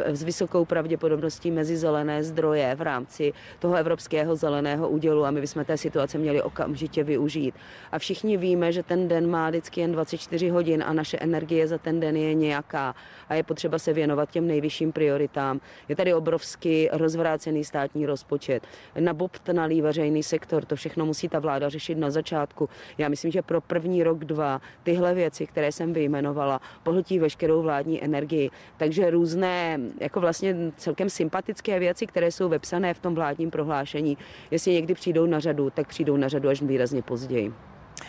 s 0.06 0.22
vysokou 0.22 0.64
pravděpodobností 0.64 0.87
pravděpodobností 0.88 1.50
mezi 1.50 1.76
zelené 1.76 2.24
zdroje 2.24 2.74
v 2.74 2.82
rámci 2.82 3.32
toho 3.58 3.74
evropského 3.74 4.36
zeleného 4.36 4.88
údělu 4.88 5.24
a 5.24 5.30
my 5.30 5.40
bychom 5.40 5.64
té 5.64 5.76
situace 5.76 6.18
měli 6.18 6.42
okamžitě 6.42 7.04
využít. 7.04 7.54
A 7.92 7.98
všichni 7.98 8.36
víme, 8.36 8.72
že 8.72 8.82
ten 8.82 9.08
den 9.08 9.30
má 9.30 9.50
vždycky 9.50 9.80
jen 9.80 9.92
24 9.92 10.48
hodin 10.48 10.84
a 10.86 10.92
naše 10.92 11.18
energie 11.18 11.68
za 11.68 11.78
ten 11.78 12.00
den 12.00 12.16
je 12.16 12.34
nějaká 12.34 12.94
a 13.28 13.34
je 13.34 13.42
potřeba 13.42 13.78
se 13.78 13.92
věnovat 13.92 14.30
těm 14.30 14.46
nejvyšším 14.46 14.92
prioritám. 14.92 15.60
Je 15.88 15.96
tady 15.96 16.14
obrovský 16.14 16.88
rozvrácený 16.92 17.64
státní 17.64 18.06
rozpočet, 18.06 18.62
nabobtnalý 19.00 19.82
veřejný 19.82 20.22
sektor, 20.22 20.64
to 20.64 20.76
všechno 20.76 21.06
musí 21.06 21.28
ta 21.28 21.38
vláda 21.38 21.68
řešit 21.68 21.98
na 21.98 22.10
začátku. 22.10 22.68
Já 22.98 23.08
myslím, 23.08 23.30
že 23.30 23.42
pro 23.42 23.60
první 23.60 24.02
rok, 24.02 24.24
dva 24.24 24.60
tyhle 24.82 25.14
věci, 25.14 25.46
které 25.46 25.72
jsem 25.72 25.92
vyjmenovala, 25.92 26.60
pohltí 26.82 27.18
veškerou 27.18 27.62
vládní 27.62 28.04
energii. 28.04 28.50
Takže 28.76 29.10
různé, 29.10 29.78
jako 30.00 30.20
vlastně 30.20 30.72
celkem 30.78 31.10
sympatické 31.10 31.78
věci, 31.78 32.06
které 32.06 32.30
jsou 32.32 32.48
vepsané 32.48 32.94
v 32.94 32.98
tom 32.98 33.14
vládním 33.14 33.50
prohlášení, 33.50 34.18
jestli 34.50 34.72
někdy 34.72 34.94
přijdou 34.94 35.26
na 35.26 35.40
řadu, 35.40 35.70
tak 35.70 35.88
přijdou 35.88 36.16
na 36.16 36.28
řadu 36.28 36.48
až 36.48 36.62
výrazně 36.62 37.02
později. 37.02 37.52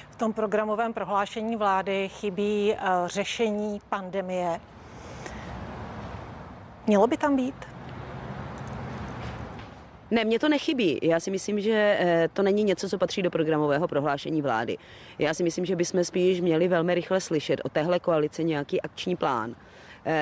V 0.10 0.16
tom 0.16 0.34
programovém 0.34 0.94
prohlášení 0.94 1.56
vlády 1.56 2.10
chybí 2.10 2.74
uh, 2.74 3.08
řešení 3.08 3.82
pandemie. 3.90 4.60
Mělo 6.88 7.08
by 7.08 7.18
tam 7.18 7.36
být? 7.36 7.56
Ne, 10.12 10.26
mně 10.26 10.40
to 10.40 10.50
nechybí. 10.50 11.00
Já 11.02 11.20
si 11.20 11.32
myslím, 11.32 11.60
že 11.60 11.98
eh, 12.00 12.30
to 12.34 12.42
není 12.42 12.64
něco, 12.64 12.90
co 12.90 12.98
patří 12.98 13.22
do 13.22 13.30
programového 13.30 13.88
prohlášení 13.88 14.42
vlády. 14.42 14.78
Já 15.20 15.34
si 15.34 15.44
myslím, 15.44 15.66
že 15.66 15.76
bychom 15.76 16.04
spíš 16.04 16.42
měli 16.42 16.68
velmi 16.68 16.96
rychle 16.96 17.22
slyšet 17.22 17.62
o 17.64 17.70
téhle 17.70 18.00
koalici 18.00 18.44
nějaký 18.44 18.82
akční 18.82 19.16
plán 19.16 19.56
eh, 19.58 19.69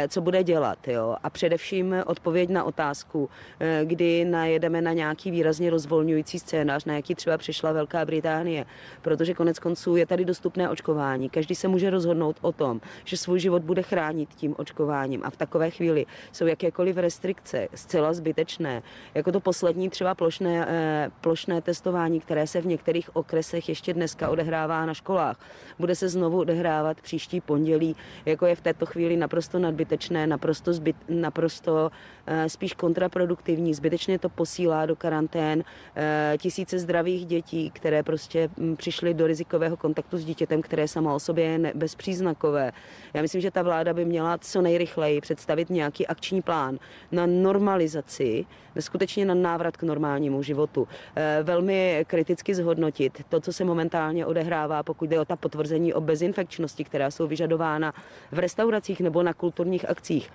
co 0.07 0.22
bude 0.22 0.43
dělat. 0.43 0.88
Jo? 0.88 1.15
A 1.24 1.29
především 1.29 1.96
odpověď 2.05 2.50
na 2.50 2.63
otázku, 2.63 3.29
eh, 3.60 3.81
kdy 3.84 4.25
najedeme 4.25 4.81
na 4.81 4.93
nějaký 4.93 5.31
výrazně 5.31 5.69
rozvolňující 5.69 6.39
scénář, 6.39 6.86
na 6.86 6.96
jaký 6.96 7.15
třeba 7.15 7.38
přišla 7.38 7.72
Velká 7.72 8.05
Británie, 8.05 8.65
protože 9.01 9.34
konec 9.34 9.60
konců 9.60 9.96
je 9.96 10.05
tady 10.05 10.25
dostupné 10.25 10.69
očkování. 10.69 11.29
Každý 11.29 11.55
se 11.55 11.67
může 11.67 11.89
rozhodnout 11.89 12.38
o 12.41 12.51
tom, 12.51 12.81
že 13.05 13.17
svůj 13.17 13.39
život 13.39 13.63
bude 13.63 13.81
chránit 13.81 14.29
tím 14.36 14.55
očkováním 14.57 15.22
a 15.24 15.29
v 15.29 15.38
takové 15.38 15.69
chvíli 15.69 16.05
jsou 16.31 16.46
jakékoliv 16.46 16.98
restrikce 16.98 17.67
zcela 17.75 18.13
zbytečné. 18.13 18.84
Jako 19.15 19.31
to 19.31 19.39
poslední 19.39 19.89
třeba 19.89 20.15
plošné, 20.15 20.65
eh, 20.69 21.10
plošné 21.22 21.62
testování, 21.62 22.19
které 22.19 22.48
se 22.48 22.62
v 22.62 22.65
některých 22.65 23.15
okresech 23.15 23.69
ještě 23.69 23.93
dneska 23.93 24.29
odehrává 24.29 24.86
na 24.86 24.93
školách, 24.93 25.39
bude 25.79 25.96
se 25.96 26.10
znovu 26.10 26.39
odehrávat 26.39 27.01
příští 27.01 27.41
pondělí, 27.41 27.96
jako 28.25 28.46
je 28.46 28.55
v 28.55 28.62
této 28.62 28.86
chvíli 28.86 29.17
naprosto 29.17 29.60
nadbytečné, 29.67 30.27
naprosto, 30.27 30.74
zbyt, 30.74 30.95
naprosto 31.09 31.91
eh, 32.27 32.50
spíš 32.50 32.74
kontraproduktivní. 32.74 33.74
Zbytečně 33.74 34.19
to 34.19 34.29
posílá 34.29 34.86
do 34.86 34.95
karantén 34.95 35.63
eh, 35.63 36.38
tisíce 36.39 36.79
zdravých 36.79 37.25
dětí, 37.25 37.71
které 37.71 38.03
prostě 38.03 38.50
hm, 38.57 38.75
přišly 38.75 39.13
do 39.13 39.27
rizikového 39.27 39.77
kontaktu 39.77 40.17
s 40.17 40.25
dítětem, 40.25 40.62
které 40.62 40.88
samo 40.88 41.15
o 41.15 41.19
sobě 41.19 41.45
je 41.45 41.71
bezpříznakové. 41.75 42.71
Já 43.13 43.21
myslím, 43.21 43.41
že 43.41 43.51
ta 43.51 43.62
vláda 43.62 43.93
by 43.93 44.05
měla 44.05 44.38
co 44.38 44.62
nejrychleji 44.62 45.21
představit 45.21 45.69
nějaký 45.69 46.07
akční 46.07 46.41
plán 46.41 46.79
na 47.12 47.25
normalizaci, 47.25 48.45
skutečně 48.79 49.25
na 49.25 49.33
návrat 49.33 49.77
k 49.77 49.83
normálnímu 49.83 50.43
životu. 50.43 50.88
Eh, 51.15 51.39
velmi 51.43 52.05
kriticky 52.07 52.55
zhodnotit 52.55 53.24
to, 53.29 53.39
co 53.39 53.53
se 53.53 53.63
momentálně 53.63 54.25
odehrává, 54.25 54.83
pokud 54.83 55.09
jde 55.09 55.19
o 55.19 55.25
ta 55.25 55.36
potvrzení 55.36 55.93
o 55.93 56.01
bezinfekčnosti, 56.01 56.83
která 56.83 57.12
jsou 57.12 57.27
vyžadována 57.27 57.93
v 58.31 58.39
restauracích 58.39 59.01
nebo 59.01 59.24
na 59.24 59.33
kulturních 59.33 59.57
akcích. 59.90 60.30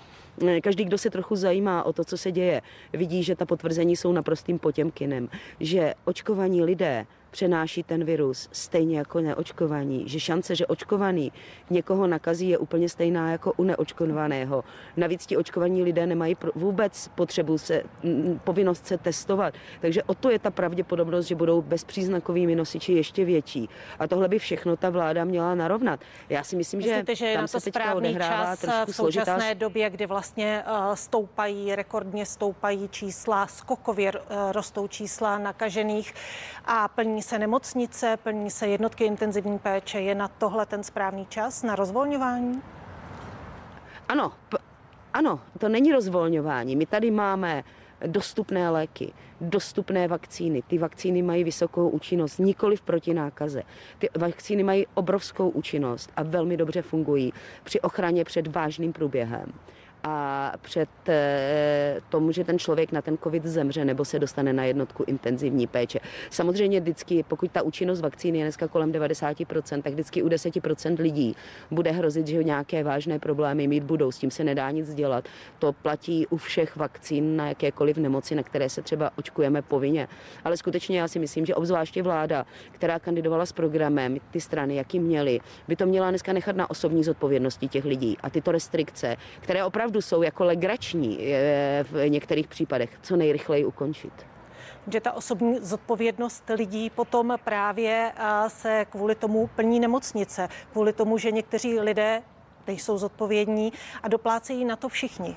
Eh, 0.48 0.60
každý, 0.60 0.84
kdo 0.84 0.98
se 0.98 1.10
trochu 1.10 1.36
zajímá 1.36 1.82
o 1.82 1.92
to, 1.92 2.04
co 2.04 2.16
se 2.16 2.32
děje, 2.32 2.62
vidí, 2.92 3.22
že 3.22 3.36
ta 3.36 3.46
potvrzení 3.46 3.96
jsou 3.96 4.12
naprostým 4.12 4.58
potěmkinem, 4.58 5.28
že 5.60 5.94
očkovaní 6.04 6.62
lidé 6.62 7.06
přenáší 7.32 7.82
ten 7.82 8.04
virus 8.04 8.48
stejně 8.52 8.98
jako 8.98 9.20
neočkovaní, 9.20 10.08
že 10.08 10.20
šance, 10.20 10.56
že 10.56 10.66
očkovaný 10.66 11.32
někoho 11.70 12.06
nakazí, 12.06 12.48
je 12.48 12.58
úplně 12.58 12.88
stejná 12.88 13.30
jako 13.30 13.52
u 13.56 13.64
neočkovaného. 13.64 14.64
Navíc 14.96 15.26
ti 15.26 15.36
očkovaní 15.36 15.82
lidé 15.82 16.06
nemají 16.06 16.36
vůbec 16.54 17.08
potřebu 17.14 17.58
se, 17.58 17.82
povinnost 18.44 18.86
se 18.86 18.98
testovat, 18.98 19.54
takže 19.80 20.02
o 20.02 20.14
to 20.14 20.30
je 20.30 20.38
ta 20.38 20.50
pravděpodobnost, 20.50 21.26
že 21.26 21.34
budou 21.34 21.62
bezpříznakovými 21.62 22.56
nosiči 22.56 22.92
ještě 22.92 23.24
větší. 23.24 23.68
A 23.98 24.06
tohle 24.06 24.28
by 24.28 24.38
všechno 24.38 24.76
ta 24.76 24.90
vláda 24.90 25.24
měla 25.24 25.54
narovnat. 25.54 26.00
Já 26.28 26.44
si 26.44 26.56
myslím, 26.56 26.78
Myslíte, 26.78 27.14
že, 27.14 27.26
že 27.26 27.32
tam 27.32 27.42
na 27.42 27.48
to 27.48 27.60
se 27.60 27.70
správný 27.70 28.16
čas 28.16 28.64
v 28.86 28.94
současné 28.94 29.34
složitá... 29.34 29.54
době, 29.54 29.90
kdy 29.90 30.06
vlastně 30.06 30.21
uh, 30.66 30.94
stoupají, 30.94 31.74
rekordně 31.74 32.26
stoupají 32.26 32.88
čísla, 32.88 33.46
skokově 33.46 34.12
uh, 34.12 34.52
rostou 34.52 34.88
čísla 34.88 35.38
nakažených 35.38 36.14
a 36.64 36.88
plní 36.88 37.22
se 37.22 37.38
nemocnice, 37.38 38.16
plní 38.22 38.50
se 38.50 38.68
jednotky 38.68 39.04
intenzivní 39.04 39.58
péče. 39.58 40.00
Je 40.00 40.14
na 40.14 40.28
tohle 40.28 40.66
ten 40.66 40.82
správný 40.82 41.26
čas, 41.26 41.62
na 41.62 41.76
rozvolňování? 41.76 42.62
Ano, 44.08 44.32
p- 44.48 44.58
ano, 45.12 45.40
to 45.58 45.68
není 45.68 45.92
rozvolňování. 45.92 46.76
My 46.76 46.86
tady 46.86 47.10
máme 47.10 47.64
dostupné 48.06 48.70
léky, 48.70 49.12
dostupné 49.40 50.08
vakcíny. 50.08 50.62
Ty 50.62 50.78
vakcíny 50.78 51.22
mají 51.22 51.44
vysokou 51.44 51.88
účinnost, 51.88 52.38
nikoli 52.38 52.76
v 52.76 52.82
proti 52.82 53.14
nákaze. 53.14 53.62
Ty 53.98 54.08
vakcíny 54.18 54.62
mají 54.62 54.86
obrovskou 54.94 55.48
účinnost 55.48 56.12
a 56.16 56.22
velmi 56.22 56.56
dobře 56.56 56.82
fungují 56.82 57.32
při 57.64 57.80
ochraně 57.80 58.24
před 58.24 58.46
vážným 58.46 58.92
průběhem 58.92 59.52
a 60.04 60.52
před 60.62 60.88
eh, 61.08 62.00
tomu, 62.08 62.32
že 62.32 62.44
ten 62.44 62.58
člověk 62.58 62.92
na 62.92 63.02
ten 63.02 63.18
covid 63.18 63.44
zemře 63.44 63.84
nebo 63.84 64.04
se 64.04 64.18
dostane 64.18 64.52
na 64.52 64.64
jednotku 64.64 65.04
intenzivní 65.06 65.66
péče. 65.66 66.00
Samozřejmě 66.30 66.80
vždycky, 66.80 67.24
pokud 67.28 67.50
ta 67.50 67.62
účinnost 67.62 68.00
vakcíny 68.00 68.38
je 68.38 68.44
dneska 68.44 68.68
kolem 68.68 68.92
90%, 68.92 69.82
tak 69.82 69.92
vždycky 69.92 70.22
u 70.22 70.28
10% 70.28 71.00
lidí 71.00 71.36
bude 71.70 71.90
hrozit, 71.90 72.26
že 72.26 72.44
nějaké 72.44 72.84
vážné 72.84 73.18
problémy 73.18 73.68
mít 73.68 73.84
budou. 73.84 74.12
S 74.12 74.18
tím 74.18 74.30
se 74.30 74.44
nedá 74.44 74.70
nic 74.70 74.94
dělat. 74.94 75.24
To 75.58 75.72
platí 75.72 76.26
u 76.26 76.36
všech 76.36 76.76
vakcín 76.76 77.36
na 77.36 77.48
jakékoliv 77.48 77.96
nemoci, 77.96 78.34
na 78.34 78.42
které 78.42 78.68
se 78.68 78.82
třeba 78.82 79.10
očkujeme 79.16 79.62
povinně. 79.62 80.08
Ale 80.44 80.56
skutečně 80.56 81.00
já 81.00 81.08
si 81.08 81.18
myslím, 81.18 81.46
že 81.46 81.54
obzvláště 81.54 82.02
vláda, 82.02 82.46
která 82.72 82.98
kandidovala 82.98 83.46
s 83.46 83.52
programem, 83.52 84.16
ty 84.30 84.40
strany, 84.40 84.76
jaký 84.76 85.00
měly, 85.00 85.40
by 85.68 85.76
to 85.76 85.86
měla 85.86 86.10
dneska 86.10 86.32
nechat 86.32 86.56
na 86.56 86.70
osobní 86.70 87.04
zodpovědnosti 87.04 87.68
těch 87.68 87.84
lidí. 87.84 88.16
A 88.22 88.30
tyto 88.30 88.52
restrikce, 88.52 89.16
které 89.40 89.64
opravdu 89.64 89.91
opravdu 89.92 90.02
jsou 90.02 90.22
jako 90.22 90.44
legrační 90.44 91.18
v 91.82 92.08
některých 92.08 92.48
případech, 92.48 92.98
co 93.02 93.16
nejrychleji 93.16 93.64
ukončit 93.64 94.12
že 94.86 95.00
ta 95.00 95.12
osobní 95.12 95.58
zodpovědnost 95.60 96.50
lidí 96.54 96.90
potom 96.90 97.36
právě 97.44 98.12
se 98.48 98.86
kvůli 98.90 99.14
tomu 99.14 99.46
plní 99.46 99.80
nemocnice, 99.80 100.48
kvůli 100.72 100.92
tomu, 100.92 101.18
že 101.18 101.30
někteří 101.30 101.80
lidé 101.80 102.22
nejsou 102.66 102.98
zodpovědní 102.98 103.72
a 104.02 104.08
doplácejí 104.08 104.64
na 104.64 104.76
to 104.76 104.88
všichni. 104.88 105.36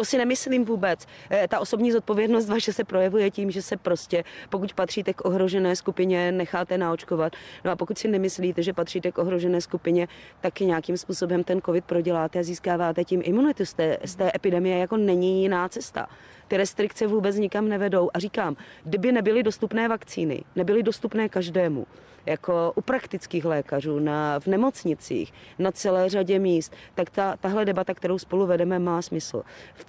To 0.00 0.04
si 0.04 0.18
nemyslím 0.18 0.64
vůbec. 0.64 1.06
Eh, 1.30 1.48
ta 1.48 1.60
osobní 1.60 1.92
zodpovědnost 1.92 2.48
vaše 2.48 2.72
se 2.72 2.84
projevuje 2.84 3.30
tím, 3.30 3.50
že 3.50 3.62
se 3.62 3.76
prostě, 3.76 4.24
pokud 4.50 4.72
patříte 4.72 5.14
k 5.14 5.24
ohrožené 5.24 5.76
skupině, 5.76 6.32
necháte 6.32 6.78
naočkovat. 6.78 7.32
No 7.64 7.70
a 7.70 7.76
pokud 7.76 7.98
si 7.98 8.08
nemyslíte, 8.08 8.62
že 8.62 8.72
patříte 8.72 9.12
k 9.12 9.18
ohrožené 9.18 9.60
skupině, 9.60 10.08
tak 10.40 10.60
nějakým 10.60 10.96
způsobem 10.96 11.44
ten 11.44 11.60
COVID 11.60 11.84
proděláte 11.84 12.38
a 12.38 12.42
získáváte 12.42 13.04
tím 13.04 13.22
imunitu 13.24 13.64
z 13.64 13.74
té, 13.74 13.98
z 14.04 14.16
té 14.16 14.30
epidemie, 14.34 14.78
jako 14.78 14.96
není 14.96 15.42
jiná 15.42 15.68
cesta. 15.68 16.08
Ty 16.48 16.56
restrikce 16.56 17.06
vůbec 17.06 17.36
nikam 17.36 17.68
nevedou. 17.68 18.10
A 18.14 18.18
říkám, 18.18 18.56
kdyby 18.84 19.12
nebyly 19.12 19.42
dostupné 19.42 19.88
vakcíny, 19.88 20.44
nebyly 20.56 20.82
dostupné 20.82 21.28
každému, 21.28 21.86
jako 22.26 22.72
u 22.74 22.80
praktických 22.80 23.44
lékařů, 23.44 23.98
na, 23.98 24.40
v 24.40 24.46
nemocnicích, 24.46 25.32
na 25.58 25.72
celé 25.72 26.08
řadě 26.08 26.38
míst, 26.38 26.74
tak 26.94 27.10
ta, 27.10 27.36
tahle 27.36 27.64
debata, 27.64 27.94
kterou 27.94 28.18
spolu 28.18 28.46
vedeme, 28.46 28.78
má 28.78 29.02
smysl. 29.02 29.42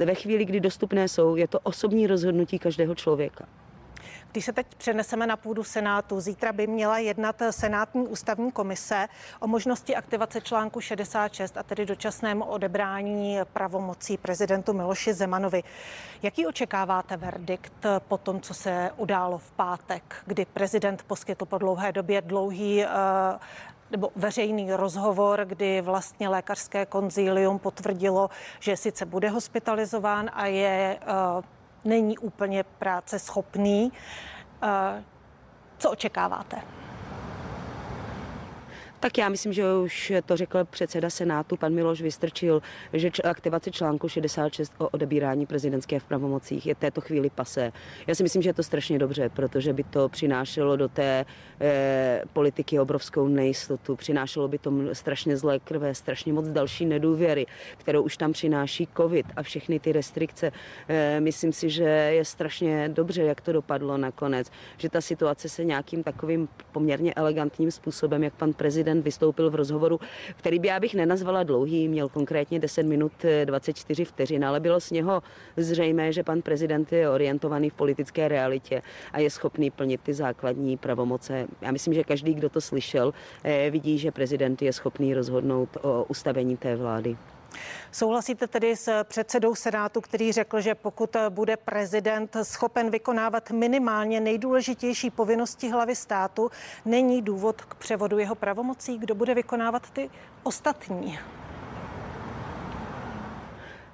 Ve 0.05 0.15
chvíli, 0.15 0.45
kdy 0.45 0.59
dostupné 0.59 1.07
jsou, 1.07 1.35
je 1.35 1.47
to 1.47 1.59
osobní 1.59 2.07
rozhodnutí 2.07 2.59
každého 2.59 2.95
člověka. 2.95 3.45
Když 4.31 4.45
se 4.45 4.53
teď 4.53 4.67
přeneseme 4.75 5.27
na 5.27 5.37
půdu 5.37 5.63
Senátu, 5.63 6.19
zítra 6.19 6.53
by 6.53 6.67
měla 6.67 6.97
jednat 6.97 7.41
Senátní 7.49 8.07
ústavní 8.07 8.51
komise 8.51 9.07
o 9.39 9.47
možnosti 9.47 9.95
aktivace 9.95 10.41
článku 10.41 10.81
66 10.81 11.57
a 11.57 11.63
tedy 11.63 11.85
dočasném 11.85 12.41
odebrání 12.41 13.37
pravomocí 13.53 14.17
prezidentu 14.17 14.73
Miloši 14.73 15.13
Zemanovi. 15.13 15.63
Jaký 16.23 16.47
očekáváte 16.47 17.17
verdikt 17.17 17.85
po 18.07 18.17
tom, 18.17 18.41
co 18.41 18.53
se 18.53 18.91
událo 18.97 19.37
v 19.37 19.51
pátek, 19.51 20.15
kdy 20.25 20.45
prezident 20.45 21.03
poskytl 21.03 21.45
po 21.45 21.57
dlouhé 21.57 21.91
době 21.91 22.21
dlouhý 22.21 22.83
eh, 22.83 22.87
nebo 23.91 24.11
veřejný 24.15 24.73
rozhovor, 24.73 25.45
kdy 25.45 25.81
vlastně 25.81 26.29
lékařské 26.29 26.85
konzílium 26.85 27.59
potvrdilo, 27.59 28.29
že 28.59 28.77
sice 28.77 29.05
bude 29.05 29.29
hospitalizován 29.29 30.29
a 30.33 30.45
je 30.45 30.99
uh, 31.37 31.43
není 31.85 32.17
úplně 32.17 32.63
práce 32.63 33.19
schopný. 33.19 33.91
Eh, 34.63 35.03
co 35.77 35.91
očekáváte? 35.91 36.61
Tak 39.01 39.17
já 39.17 39.29
myslím, 39.29 39.53
že 39.53 39.63
už 39.83 40.13
to 40.25 40.37
řekl 40.37 40.65
předseda 40.65 41.09
Senátu, 41.09 41.57
pan 41.57 41.73
Miloš 41.73 42.01
Vystrčil, 42.01 42.61
že 42.93 43.09
aktivace 43.23 43.71
článku 43.71 44.09
66 44.09 44.73
o 44.77 44.89
odebírání 44.89 45.45
prezidentské 45.45 45.99
v 45.99 46.03
pravomocích 46.03 46.65
je 46.65 46.75
této 46.75 47.01
chvíli 47.01 47.29
pase. 47.29 47.71
Já 48.07 48.15
si 48.15 48.23
myslím, 48.23 48.41
že 48.41 48.49
je 48.49 48.53
to 48.53 48.63
strašně 48.63 48.99
dobře, 48.99 49.29
protože 49.29 49.73
by 49.73 49.83
to 49.83 50.09
přinášelo 50.09 50.75
do 50.75 50.87
té 50.87 51.25
eh, 51.61 52.21
politiky 52.33 52.79
obrovskou 52.79 53.27
nejistotu, 53.27 53.95
přinášelo 53.95 54.47
by 54.47 54.57
to 54.57 54.73
strašně 54.93 55.37
zlé 55.37 55.59
krve, 55.59 55.95
strašně 55.95 56.33
moc 56.33 56.47
další 56.47 56.85
nedůvěry, 56.85 57.45
kterou 57.77 58.01
už 58.01 58.17
tam 58.17 58.31
přináší 58.31 58.87
covid 58.97 59.25
a 59.35 59.43
všechny 59.43 59.79
ty 59.79 59.91
restrikce. 59.91 60.51
Eh, 60.87 61.19
myslím 61.19 61.53
si, 61.53 61.69
že 61.69 61.83
je 61.83 62.25
strašně 62.25 62.89
dobře, 62.89 63.23
jak 63.23 63.41
to 63.41 63.51
dopadlo 63.51 63.97
nakonec, 63.97 64.51
že 64.77 64.89
ta 64.89 65.01
situace 65.01 65.49
se 65.49 65.65
nějakým 65.65 66.03
takovým 66.03 66.47
poměrně 66.71 67.13
elegantním 67.13 67.71
způsobem, 67.71 68.23
jak 68.23 68.33
pan 68.33 68.53
prezident 68.53 68.90
prezident 68.91 69.05
vystoupil 69.05 69.49
v 69.49 69.55
rozhovoru, 69.55 69.99
který 70.35 70.59
by 70.59 70.67
já 70.67 70.79
bych 70.79 70.95
nenazvala 70.95 71.43
dlouhý, 71.43 71.87
měl 71.87 72.09
konkrétně 72.09 72.59
10 72.59 72.83
minut 72.83 73.11
24 73.45 74.05
vteřin, 74.05 74.45
ale 74.45 74.59
bylo 74.59 74.79
z 74.79 74.91
něho 74.91 75.23
zřejmé, 75.57 76.11
že 76.11 76.23
pan 76.23 76.41
prezident 76.41 76.91
je 76.91 77.09
orientovaný 77.09 77.69
v 77.69 77.73
politické 77.73 78.27
realitě 78.27 78.81
a 79.13 79.19
je 79.19 79.29
schopný 79.29 79.71
plnit 79.71 80.01
ty 80.01 80.13
základní 80.13 80.77
pravomoce. 80.77 81.47
Já 81.61 81.71
myslím, 81.71 81.93
že 81.93 82.03
každý, 82.03 82.33
kdo 82.33 82.49
to 82.49 82.61
slyšel, 82.61 83.13
eh, 83.43 83.69
vidí, 83.69 83.97
že 83.97 84.11
prezident 84.11 84.61
je 84.61 84.73
schopný 84.73 85.13
rozhodnout 85.13 85.77
o 85.81 86.03
ustavení 86.09 86.57
té 86.57 86.75
vlády. 86.75 87.17
Souhlasíte 87.91 88.47
tedy 88.47 88.75
s 88.75 89.03
předsedou 89.03 89.55
Senátu, 89.55 90.01
který 90.01 90.31
řekl, 90.31 90.61
že 90.61 90.75
pokud 90.75 91.15
bude 91.29 91.57
prezident 91.57 92.37
schopen 92.43 92.89
vykonávat 92.89 93.51
minimálně 93.51 94.19
nejdůležitější 94.19 95.09
povinnosti 95.09 95.69
hlavy 95.69 95.95
státu, 95.95 96.51
není 96.85 97.21
důvod 97.21 97.61
k 97.61 97.75
převodu 97.75 98.17
jeho 98.17 98.35
pravomocí, 98.35 98.97
kdo 98.97 99.15
bude 99.15 99.33
vykonávat 99.33 99.89
ty 99.89 100.09
ostatní? 100.43 101.19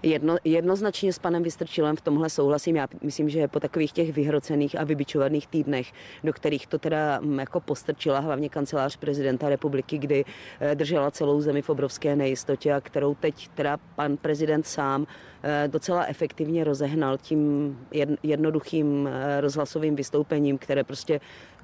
Jedno, 0.03 0.37
jednoznačně 0.43 1.13
s 1.13 1.19
panem 1.19 1.43
Vystrčilem 1.43 1.95
v 1.95 2.01
tomhle 2.01 2.29
souhlasím. 2.29 2.75
Já 2.75 2.87
myslím, 3.03 3.29
že 3.29 3.47
po 3.47 3.59
takových 3.59 3.91
těch 3.91 4.13
vyhrocených 4.13 4.79
a 4.79 4.83
vybičovaných 4.83 5.47
týdnech, 5.47 5.91
do 6.23 6.33
kterých 6.33 6.67
to 6.67 6.79
teda 6.79 7.19
mm, 7.19 7.39
jako 7.39 7.59
postrčila 7.59 8.19
hlavně 8.19 8.49
kancelář 8.49 8.97
prezidenta 8.97 9.49
republiky, 9.49 9.97
kdy 9.97 10.25
eh, 10.59 10.75
držela 10.75 11.11
celou 11.11 11.41
zemi 11.41 11.61
v 11.61 11.69
obrovské 11.69 12.15
nejistotě 12.15 12.73
a 12.73 12.81
kterou 12.81 13.15
teď 13.15 13.47
teda 13.47 13.77
pan 13.95 14.17
prezident 14.17 14.67
sám 14.67 15.07
docela 15.67 16.05
efektivně 16.05 16.63
rozehnal 16.63 17.17
tím 17.17 17.77
jednoduchým 18.23 19.07
eh, 19.07 19.41
rozhlasovým 19.41 19.95
vystoupením, 19.95 20.57
které 20.57 20.83
prostě 20.83 21.19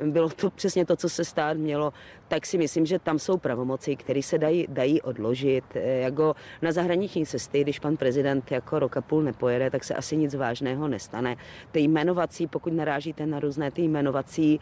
bylo 0.05 0.29
to 0.29 0.49
přesně 0.49 0.85
to, 0.85 0.95
co 0.95 1.09
se 1.09 1.25
stát 1.25 1.57
mělo, 1.57 1.93
tak 2.27 2.45
si 2.45 2.57
myslím, 2.57 2.85
že 2.85 2.99
tam 2.99 3.19
jsou 3.19 3.37
pravomoci, 3.37 3.95
které 3.95 4.21
se 4.21 4.37
dají, 4.37 4.65
dají 4.69 5.01
odložit. 5.01 5.63
Jako 5.75 6.35
na 6.61 6.71
zahraniční 6.71 7.25
cesty, 7.25 7.61
když 7.61 7.79
pan 7.79 7.97
prezident 7.97 8.23
prezident 8.23 8.51
jako 8.51 8.79
roka 8.79 9.01
půl 9.01 9.23
nepojede, 9.23 9.69
tak 9.69 9.83
se 9.83 9.95
asi 9.95 10.17
nic 10.17 10.35
vážného 10.35 10.87
nestane. 10.87 11.35
Ty 11.71 11.79
jmenovací, 11.79 12.47
pokud 12.47 12.73
narážíte 12.73 13.25
na 13.25 13.39
různé 13.39 13.71
ty 13.71 13.81
jmenovací 13.81 14.59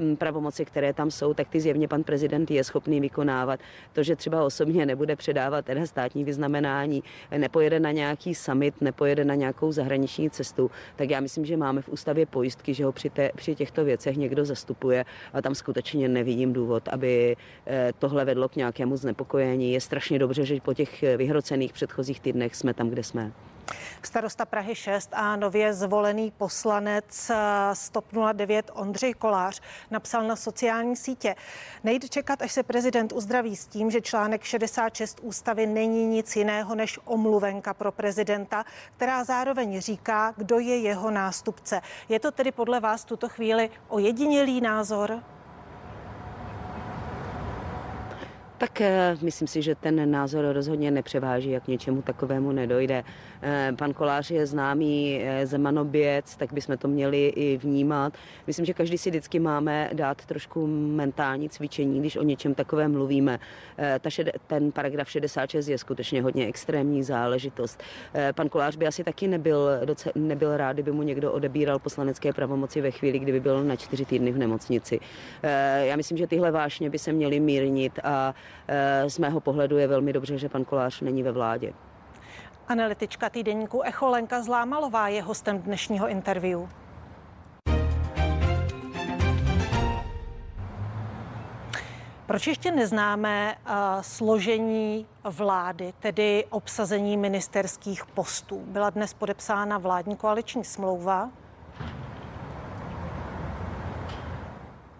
um, 0.00 0.16
pravomoci, 0.16 0.64
které 0.64 0.92
tam 0.92 1.10
jsou, 1.10 1.34
tak 1.34 1.48
ty 1.48 1.60
zjevně 1.60 1.88
pan 1.88 2.02
prezident 2.02 2.50
je 2.50 2.64
schopný 2.64 3.00
vykonávat. 3.00 3.60
To, 3.92 4.02
že 4.02 4.16
třeba 4.16 4.44
osobně 4.44 4.86
nebude 4.86 5.16
předávat 5.16 5.64
teda 5.64 5.86
státní 5.86 6.24
vyznamenání, 6.24 7.02
nepojede 7.36 7.80
na 7.80 7.92
nějaký 7.96 8.34
summit, 8.34 8.80
nepojede 8.80 9.24
na 9.24 9.34
nějakou 9.34 9.72
zahraniční 9.72 10.30
cestu, 10.30 10.70
tak 10.96 11.10
já 11.10 11.20
myslím, 11.20 11.44
že 11.44 11.56
máme 11.56 11.82
v 11.82 11.88
ústavě 11.88 12.26
pojistky, 12.26 12.74
že 12.74 12.84
ho 12.84 12.92
při, 12.92 13.10
té, 13.10 13.30
při 13.36 13.54
těchto 13.54 13.84
věcech 13.84 14.16
někdo 14.16 14.44
zastupuje 14.44 15.04
a 15.32 15.42
tam 15.42 15.54
skutečně 15.54 16.08
nevidím 16.08 16.52
důvod, 16.52 16.88
aby 16.88 17.36
eh, 17.66 17.92
tohle 17.98 18.24
vedlo 18.24 18.48
k 18.48 18.56
nějakému 18.56 18.96
znepokojení. 18.96 19.72
Je 19.72 19.80
strašně 19.80 20.18
dobře, 20.18 20.44
že 20.44 20.60
po 20.60 20.74
těch 20.74 21.04
vyhrocených 21.16 21.72
předchozích 21.72 22.20
týdnech 22.20 22.54
jsme 22.54 22.74
tam, 22.74 22.88
kde 22.88 23.02
jsme. 23.02 23.32
Starosta 24.02 24.44
Prahy 24.44 24.74
6 24.74 25.10
a 25.12 25.36
nově 25.36 25.74
zvolený 25.74 26.30
poslanec 26.30 27.30
Stop 27.72 28.04
09 28.32 28.70
Ondřej 28.74 29.14
Kolář 29.14 29.60
napsal 29.90 30.22
na 30.22 30.36
sociální 30.36 30.96
sítě. 30.96 31.34
Nejde 31.84 32.08
čekat, 32.08 32.42
až 32.42 32.52
se 32.52 32.62
prezident 32.62 33.12
uzdraví 33.12 33.56
s 33.56 33.66
tím, 33.66 33.90
že 33.90 34.00
článek 34.00 34.44
66 34.44 35.20
ústavy 35.22 35.66
není 35.66 36.06
nic 36.06 36.36
jiného 36.36 36.74
než 36.74 36.98
omluvenka 37.04 37.74
pro 37.74 37.92
prezidenta, 37.92 38.64
která 38.96 39.24
zároveň 39.24 39.80
říká, 39.80 40.34
kdo 40.36 40.58
je 40.58 40.78
jeho 40.78 41.10
nástupce. 41.10 41.80
Je 42.08 42.20
to 42.20 42.30
tedy 42.30 42.52
podle 42.52 42.80
vás 42.80 43.04
tuto 43.04 43.28
chvíli 43.28 43.70
ojedinělý 43.88 44.60
názor? 44.60 45.22
Tak 48.58 48.80
eh, 48.80 49.16
myslím 49.22 49.48
si, 49.48 49.62
že 49.62 49.74
ten 49.74 50.10
názor 50.10 50.44
rozhodně 50.52 50.90
nepřeváží, 50.90 51.50
jak 51.50 51.68
něčemu 51.68 52.02
takovému 52.02 52.52
nedojde. 52.52 53.04
Eh, 53.42 53.72
pan 53.78 53.92
Kolář 53.92 54.30
je 54.30 54.46
známý 54.46 55.20
eh, 55.22 55.46
zemanoběc, 55.46 56.36
tak 56.36 56.52
bychom 56.52 56.76
to 56.76 56.88
měli 56.88 57.26
i 57.26 57.56
vnímat. 57.56 58.12
Myslím, 58.46 58.66
že 58.66 58.74
každý 58.74 58.98
si 58.98 59.10
vždycky 59.10 59.38
máme 59.38 59.90
dát 59.92 60.26
trošku 60.26 60.66
mentální 60.66 61.48
cvičení, 61.48 62.00
když 62.00 62.16
o 62.16 62.22
něčem 62.22 62.54
takovém 62.54 62.92
mluvíme. 62.92 63.38
Ta 64.00 64.10
šed, 64.10 64.30
ten 64.46 64.72
paragraf 64.72 65.10
66 65.10 65.68
je 65.68 65.78
skutečně 65.78 66.22
hodně 66.22 66.46
extrémní 66.46 67.02
záležitost. 67.02 67.82
Pan 68.34 68.48
Kolář 68.48 68.76
by 68.76 68.86
asi 68.86 69.04
taky 69.04 69.28
nebyl, 69.28 69.68
nebyl 70.14 70.56
rád, 70.56 70.72
kdyby 70.72 70.92
mu 70.92 71.02
někdo 71.02 71.32
odebíral 71.32 71.78
poslanecké 71.78 72.32
pravomoci 72.32 72.80
ve 72.80 72.90
chvíli, 72.90 73.18
kdyby 73.18 73.40
byl 73.40 73.64
na 73.64 73.76
čtyři 73.76 74.04
týdny 74.04 74.32
v 74.32 74.38
nemocnici. 74.38 75.00
Já 75.82 75.96
myslím, 75.96 76.18
že 76.18 76.26
tyhle 76.26 76.50
vášně 76.50 76.90
by 76.90 76.98
se 76.98 77.12
měly 77.12 77.40
mírnit 77.40 77.98
a 78.04 78.34
z 79.06 79.18
mého 79.18 79.40
pohledu 79.40 79.78
je 79.78 79.86
velmi 79.86 80.12
dobře, 80.12 80.38
že 80.38 80.48
pan 80.48 80.64
Kolář 80.64 81.00
není 81.00 81.22
ve 81.22 81.32
vládě. 81.32 81.72
Analytička 82.68 83.30
týdeníku 83.30 83.82
Echo 83.82 84.08
Lenka 84.08 84.42
Zlámalová 84.42 85.08
je 85.08 85.22
hostem 85.22 85.58
dnešního 85.58 86.08
interview. 86.08 86.60
Proč 92.26 92.46
ještě 92.46 92.70
neznáme 92.70 93.54
uh, 93.54 93.72
složení 94.00 95.06
vlády, 95.24 95.92
tedy 96.00 96.44
obsazení 96.50 97.16
ministerských 97.16 98.06
postů? 98.06 98.64
Byla 98.66 98.90
dnes 98.90 99.14
podepsána 99.14 99.78
vládní 99.78 100.16
koaliční 100.16 100.64
smlouva. 100.64 101.30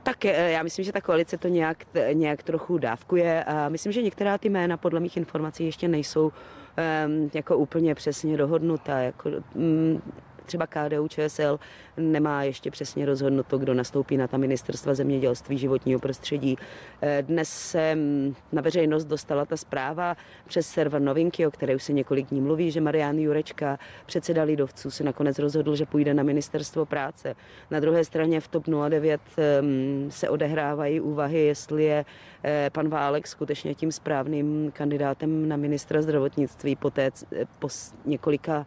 Tak 0.06 0.24
eh, 0.24 0.50
já 0.50 0.62
myslím, 0.62 0.84
že 0.84 0.92
ta 0.92 1.00
koalice 1.00 1.38
to 1.38 1.48
nějak, 1.48 1.84
nějak 2.12 2.42
trochu 2.42 2.78
dávkuje 2.78 3.44
a 3.44 3.68
myslím, 3.68 3.92
že 3.92 4.02
některá 4.02 4.38
ty 4.38 4.48
jména 4.48 4.76
podle 4.76 5.00
mých 5.00 5.16
informací 5.16 5.64
ještě 5.64 5.88
nejsou 5.88 6.24
um, 6.26 7.30
jako 7.34 7.56
úplně 7.56 7.94
přesně 7.94 8.36
dohodnutá. 8.36 8.98
Jako, 8.98 9.30
um, 9.54 10.02
třeba 10.46 10.66
KDU 10.66 11.08
ČSL 11.08 11.58
nemá 11.96 12.42
ještě 12.42 12.70
přesně 12.70 13.06
rozhodnuto, 13.06 13.58
kdo 13.58 13.74
nastoupí 13.74 14.16
na 14.16 14.28
ta 14.28 14.36
ministerstva 14.36 14.94
zemědělství, 14.94 15.58
životního 15.58 16.00
prostředí. 16.00 16.56
Eh, 17.02 17.22
dnes 17.22 17.48
se 17.48 17.98
na 18.52 18.62
veřejnost 18.62 19.04
dostala 19.04 19.44
ta 19.44 19.56
zpráva 19.56 20.16
přes 20.46 20.68
server 20.68 21.02
Novinky, 21.02 21.46
o 21.46 21.50
které 21.50 21.76
už 21.76 21.82
se 21.82 21.92
několik 21.92 22.26
dní 22.26 22.40
mluví, 22.40 22.70
že 22.70 22.80
Marian 22.80 23.18
Jurečka, 23.18 23.78
předseda 24.06 24.42
Lidovců, 24.42 24.90
se 24.90 25.04
nakonec 25.04 25.38
rozhodl, 25.38 25.76
že 25.76 25.86
půjde 25.86 26.14
na 26.14 26.22
ministerstvo 26.22 26.86
práce. 26.86 27.34
Na 27.70 27.80
druhé 27.80 28.04
straně 28.04 28.40
v 28.40 28.48
TOP 28.48 28.64
09 28.88 29.20
ehm, 29.36 30.06
se 30.10 30.28
odehrávají 30.28 31.00
úvahy, 31.00 31.38
jestli 31.38 31.84
je 31.84 32.04
eh, 32.44 32.70
pan 32.72 32.88
Válek 32.88 33.26
skutečně 33.26 33.74
tím 33.74 33.92
správným 33.92 34.70
kandidátem 34.72 35.48
na 35.48 35.56
ministra 35.56 36.02
zdravotnictví 36.02 36.76
po, 36.76 36.90
té, 36.90 37.10
po 37.58 37.68
několika 38.04 38.66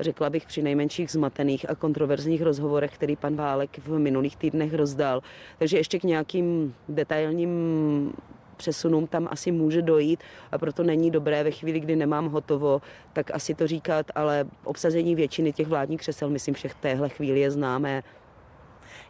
řekla 0.00 0.30
bych 0.30 0.46
při 0.46 0.62
nejmenších 0.62 1.10
zmatených 1.10 1.70
a 1.70 1.74
kontroverzních 1.74 2.42
rozhovorech, 2.42 2.94
který 2.94 3.16
pan 3.16 3.36
Válek 3.36 3.78
v 3.78 3.98
minulých 3.98 4.36
týdnech 4.36 4.74
rozdal. 4.74 5.22
Takže 5.58 5.76
ještě 5.76 5.98
k 5.98 6.02
nějakým 6.04 6.74
detailním 6.88 8.12
přesunům 8.56 9.06
tam 9.06 9.28
asi 9.30 9.52
může 9.52 9.82
dojít 9.82 10.20
a 10.52 10.58
proto 10.58 10.82
není 10.82 11.10
dobré 11.10 11.44
ve 11.44 11.50
chvíli, 11.50 11.80
kdy 11.80 11.96
nemám 11.96 12.28
hotovo, 12.28 12.82
tak 13.12 13.30
asi 13.30 13.54
to 13.54 13.66
říkat, 13.66 14.06
ale 14.14 14.44
obsazení 14.64 15.14
většiny 15.14 15.52
těch 15.52 15.66
vládních 15.66 16.00
křesel, 16.00 16.30
myslím, 16.30 16.54
že 16.54 16.68
v 16.68 16.74
téhle 16.74 17.08
chvíli 17.08 17.40
je 17.40 17.50
známé. 17.50 18.02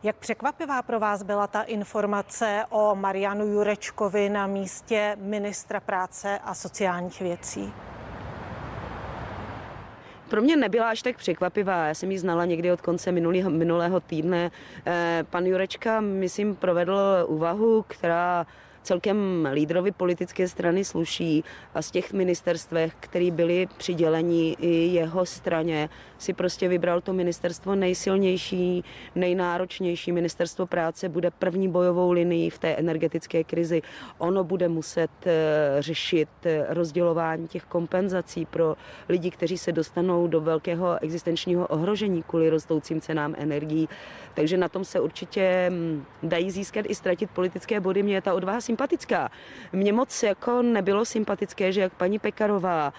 Jak 0.03 0.16
překvapivá 0.16 0.83
pro 0.83 1.00
vás 1.00 1.22
byla 1.22 1.46
ta 1.46 1.62
informace 1.62 2.64
o 2.70 2.94
Marianu 2.94 3.46
Jurečkovi 3.46 4.29
na 4.29 4.46
místě 4.46 5.16
ministra 5.20 5.81
práce 5.81 6.38
a 6.38 6.55
sociálních 6.55 7.20
věcí? 7.20 7.72
Pro 10.30 10.42
mě 10.42 10.56
nebyla 10.56 10.90
až 10.90 11.02
tak 11.02 11.16
překvapivá. 11.16 11.86
Já 11.86 11.94
jsem 11.94 12.10
ji 12.10 12.18
znala 12.18 12.44
někdy 12.44 12.72
od 12.72 12.80
konce 12.80 13.12
minulého, 13.12 13.50
minulého 13.50 14.00
týdne. 14.00 14.50
Eh, 14.86 15.24
pan 15.30 15.46
Jurečka, 15.46 16.00
myslím, 16.00 16.56
provedl 16.56 16.98
úvahu, 17.26 17.84
která 17.88 18.46
celkem 18.82 19.48
lídrovi 19.52 19.92
politické 19.92 20.48
strany 20.48 20.84
sluší 20.84 21.44
a 21.74 21.82
z 21.82 21.90
těch 21.90 22.12
ministerstvech, 22.12 22.92
které 23.00 23.30
byly 23.30 23.68
přiděleni 23.76 24.56
i 24.60 24.86
jeho 24.86 25.26
straně, 25.26 25.88
si 26.18 26.32
prostě 26.32 26.68
vybral 26.68 27.00
to 27.00 27.12
ministerstvo 27.12 27.74
nejsilnější, 27.74 28.84
nejnáročnější. 29.14 30.12
Ministerstvo 30.12 30.66
práce 30.66 31.08
bude 31.08 31.30
první 31.30 31.68
bojovou 31.68 32.12
linií 32.12 32.50
v 32.50 32.58
té 32.58 32.68
energetické 32.68 33.44
krizi. 33.44 33.82
Ono 34.18 34.44
bude 34.44 34.68
muset 34.68 35.10
eh, 35.26 35.76
řešit 35.78 36.28
eh, 36.44 36.66
rozdělování 36.68 37.48
těch 37.48 37.64
kompenzací 37.64 38.46
pro 38.46 38.76
lidi, 39.08 39.30
kteří 39.30 39.58
se 39.58 39.72
dostanou 39.72 40.26
do 40.26 40.40
velkého 40.40 40.98
existenčního 41.02 41.66
ohrožení 41.66 42.22
kvůli 42.22 42.50
rostoucím 42.50 43.00
cenám 43.00 43.34
energií. 43.38 43.88
Takže 44.34 44.56
na 44.56 44.68
tom 44.68 44.84
se 44.84 45.00
určitě 45.00 45.66
hm, 45.70 46.04
dají 46.22 46.50
získat 46.50 46.86
i 46.88 46.94
ztratit 46.94 47.30
politické 47.30 47.80
body. 47.80 48.02
Mě 48.02 48.14
je 48.14 48.22
ta 48.22 48.34
odvaha 48.34 48.60
sympatická. 48.60 49.30
Mně 49.72 49.92
moc 49.92 50.22
jako 50.22 50.62
nebylo 50.62 51.04
sympatické, 51.04 51.72
že 51.72 51.80
jak 51.80 51.92
paní 51.94 52.18
Pekarová, 52.18 52.92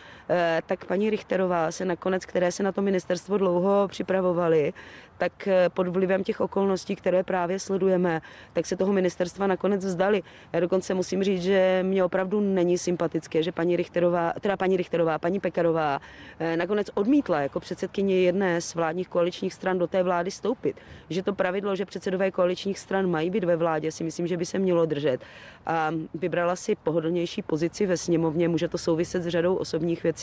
tak 0.65 0.85
paní 0.85 1.09
Richterová 1.09 1.71
se 1.71 1.85
nakonec, 1.85 2.25
které 2.25 2.51
se 2.51 2.63
na 2.63 2.71
to 2.71 2.81
ministerstvo 2.81 3.37
dlouho 3.37 3.87
připravovali, 3.87 4.73
tak 5.21 5.47
eh, 5.47 5.69
pod 5.69 5.87
vlivem 5.87 6.23
těch 6.23 6.41
okolností, 6.41 6.95
které 6.95 7.23
právě 7.23 7.59
sledujeme, 7.59 8.21
tak 8.53 8.65
se 8.65 8.75
toho 8.75 8.93
ministerstva 8.93 9.47
nakonec 9.47 9.85
vzdali. 9.85 10.23
Já 10.53 10.59
dokonce 10.59 10.93
musím 10.93 11.23
říct, 11.23 11.41
že 11.41 11.79
mě 11.83 12.03
opravdu 12.03 12.39
není 12.39 12.77
sympatické, 12.77 13.43
že 13.43 13.51
paní 13.51 13.75
Richterová, 13.75 14.33
teda 14.41 14.57
paní 14.57 14.77
Richterová, 14.77 15.19
paní 15.19 15.39
Pekarová 15.39 16.01
eh, 16.39 16.57
nakonec 16.57 16.89
odmítla 16.93 17.41
jako 17.41 17.59
předsedkyně 17.59 18.21
jedné 18.21 18.61
z 18.61 18.75
vládních 18.75 19.09
koaličních 19.09 19.53
stran 19.53 19.77
do 19.77 19.87
té 19.87 20.03
vlády 20.03 20.31
stoupit. 20.31 20.75
Že 21.09 21.23
to 21.23 21.33
pravidlo, 21.33 21.75
že 21.75 21.85
předsedové 21.85 22.31
koaličních 22.31 22.79
stran 22.79 23.09
mají 23.09 23.29
být 23.29 23.43
ve 23.43 23.55
vládě, 23.55 23.91
si 23.91 24.03
myslím, 24.03 24.27
že 24.27 24.37
by 24.37 24.45
se 24.45 24.59
mělo 24.59 24.85
držet. 24.85 25.21
A 25.65 25.91
vybrala 26.13 26.55
si 26.55 26.75
pohodlnější 26.75 27.41
pozici 27.41 27.85
ve 27.85 27.97
sněmovně, 27.97 28.49
může 28.49 28.67
to 28.67 28.77
souviset 28.77 29.23
s 29.23 29.27
řadou 29.27 29.55
osobních 29.55 30.03
věcí. 30.03 30.20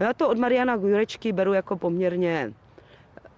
Já 0.00 0.12
to 0.12 0.28
od 0.28 0.38
Mariana 0.38 0.74
Jurečky 0.74 1.32
beru 1.32 1.52
jako 1.52 1.76
poměrně 1.76 2.52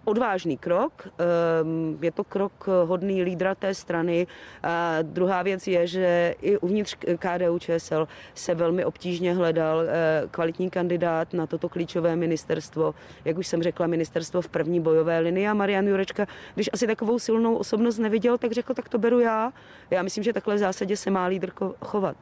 odvážný 0.08 0.56
krok, 0.56 1.08
ehm, 1.08 1.98
je 2.02 2.12
to 2.12 2.24
krok 2.24 2.66
hodný 2.84 3.22
lídra 3.22 3.54
té 3.54 3.74
strany. 3.74 4.26
A 4.62 5.02
druhá 5.02 5.42
věc 5.42 5.66
je, 5.66 5.86
že 5.86 6.34
i 6.42 6.58
uvnitř 6.58 6.96
KDU 7.18 7.58
ČSL 7.58 8.08
se 8.34 8.54
velmi 8.54 8.84
obtížně 8.84 9.34
hledal 9.34 9.80
eh, 9.80 10.22
kvalitní 10.30 10.70
kandidát 10.70 11.32
na 11.32 11.46
toto 11.46 11.68
klíčové 11.68 12.16
ministerstvo, 12.16 12.94
jak 13.24 13.38
už 13.38 13.46
jsem 13.46 13.62
řekla, 13.62 13.86
ministerstvo 13.86 14.40
v 14.42 14.48
první 14.48 14.80
bojové 14.80 15.18
linii 15.18 15.48
a 15.48 15.54
Marian 15.54 15.86
Jurečka, 15.86 16.26
když 16.54 16.70
asi 16.72 16.86
takovou 16.86 17.18
silnou 17.18 17.56
osobnost 17.56 17.98
neviděl, 17.98 18.38
tak 18.38 18.52
řekl, 18.52 18.74
tak 18.74 18.88
to 18.88 18.98
beru 18.98 19.20
já. 19.20 19.52
Já 19.90 20.02
myslím, 20.02 20.24
že 20.24 20.32
takhle 20.32 20.54
v 20.54 20.58
zásadě 20.58 20.96
se 20.96 21.10
má 21.10 21.26
lídr 21.26 21.50
chovat. 21.84 22.16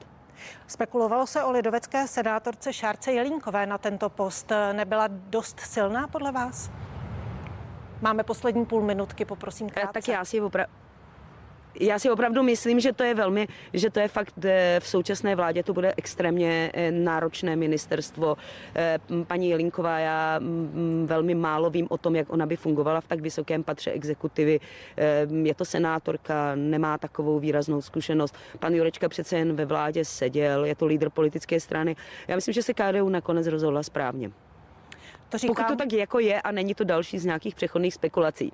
Spekulovalo 0.67 1.27
se 1.27 1.45
o 1.45 1.51
lidovecké 1.51 2.07
senátorce 2.07 2.73
Šárce 2.73 3.13
Jelínkové 3.13 3.67
na 3.67 3.79
tento 3.79 4.09
post. 4.09 4.53
Nebyla 4.73 5.09
dost 5.09 5.61
silná 5.61 6.07
podle 6.07 6.33
vás? 6.33 6.71
Máme 8.01 8.23
poslední 8.23 8.67
půl 8.67 8.83
minutky, 8.83 9.25
poprosím 9.25 9.69
krátce. 9.71 9.93
Tak 9.93 10.09
já 10.09 10.25
si 10.25 10.41
opravdu 10.41 10.86
já 11.81 11.99
si 11.99 12.11
opravdu 12.11 12.43
myslím, 12.43 12.81
že 12.81 12.93
to 12.93 13.05
je 13.05 13.15
velmi, 13.15 13.49
že 13.73 13.91
to 13.91 14.01
je 14.01 14.09
fakt 14.09 14.45
eh, 14.45 14.81
v 14.81 14.89
současné 14.89 15.37
vládě 15.37 15.63
to 15.63 15.73
bude 15.73 15.95
extrémně 15.97 16.71
eh, 16.75 16.91
náročné 16.91 17.57
ministerstvo. 17.57 18.37
Eh, 18.75 18.99
paní 19.27 19.51
Jelinková, 19.51 19.99
já 19.99 20.41
velmi 21.05 21.35
málo 21.35 21.71
vím 21.71 21.87
o 21.91 21.99
tom, 21.99 22.17
jak 22.17 22.33
ona 22.33 22.47
by 22.47 22.57
fungovala 22.57 23.01
v 23.01 23.09
tak 23.09 23.21
vysokém 23.21 23.63
patře 23.63 23.91
exekutivy. 23.91 24.61
Je 25.43 25.55
to 25.55 25.65
senátorka, 25.65 26.53
nemá 26.55 26.99
takovou 26.99 27.39
výraznou 27.39 27.83
zkušenost. 27.83 28.35
Pan 28.59 28.75
Jurečka 28.75 29.09
přece 29.09 29.39
jen 29.39 29.57
ve 29.57 29.65
vládě 29.65 30.05
seděl, 30.05 30.65
je 30.65 30.75
to 30.75 30.87
lídr 30.87 31.11
politické 31.11 31.61
strany. 31.61 31.97
Já 32.29 32.37
myslím, 32.37 32.55
že 32.55 32.63
se 32.63 32.75
KDU 32.75 33.09
nakonec 33.09 33.47
rozhodla 33.47 33.83
správně. 33.83 34.31
To 35.29 35.39
říkám... 35.39 35.55
Pokud 35.55 35.69
to 35.69 35.77
tak 35.77 35.93
jako 35.93 36.19
je 36.19 36.43
a 36.43 36.53
není 36.53 36.75
to 36.75 36.85
další 36.85 37.19
z 37.19 37.25
nějakých 37.25 37.55
přechodných 37.55 37.95
spekulací. 37.95 38.53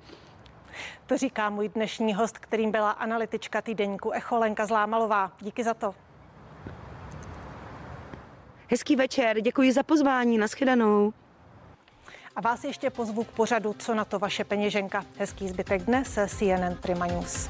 To 1.05 1.17
říká 1.17 1.49
můj 1.49 1.69
dnešní 1.69 2.13
host, 2.13 2.37
kterým 2.37 2.71
byla 2.71 2.91
analytička 2.91 3.61
týdeníku 3.61 4.11
Echo 4.11 4.37
Lenka 4.37 4.65
Zlámalová. 4.65 5.31
Díky 5.41 5.63
za 5.63 5.73
to. 5.73 5.95
Hezký 8.69 8.95
večer, 8.95 9.41
děkuji 9.41 9.71
za 9.71 9.83
pozvání, 9.83 10.37
naschledanou. 10.37 11.13
A 12.35 12.41
vás 12.41 12.63
ještě 12.63 12.89
pozvu 12.89 13.23
k 13.23 13.27
pořadu 13.27 13.73
Co 13.73 13.95
na 13.95 14.05
to 14.05 14.19
vaše 14.19 14.43
peněženka. 14.43 15.05
Hezký 15.17 15.49
zbytek 15.49 15.81
dne 15.81 16.05
se 16.05 16.27
CNN 16.27 16.75
Prima 16.81 17.05
News. 17.05 17.49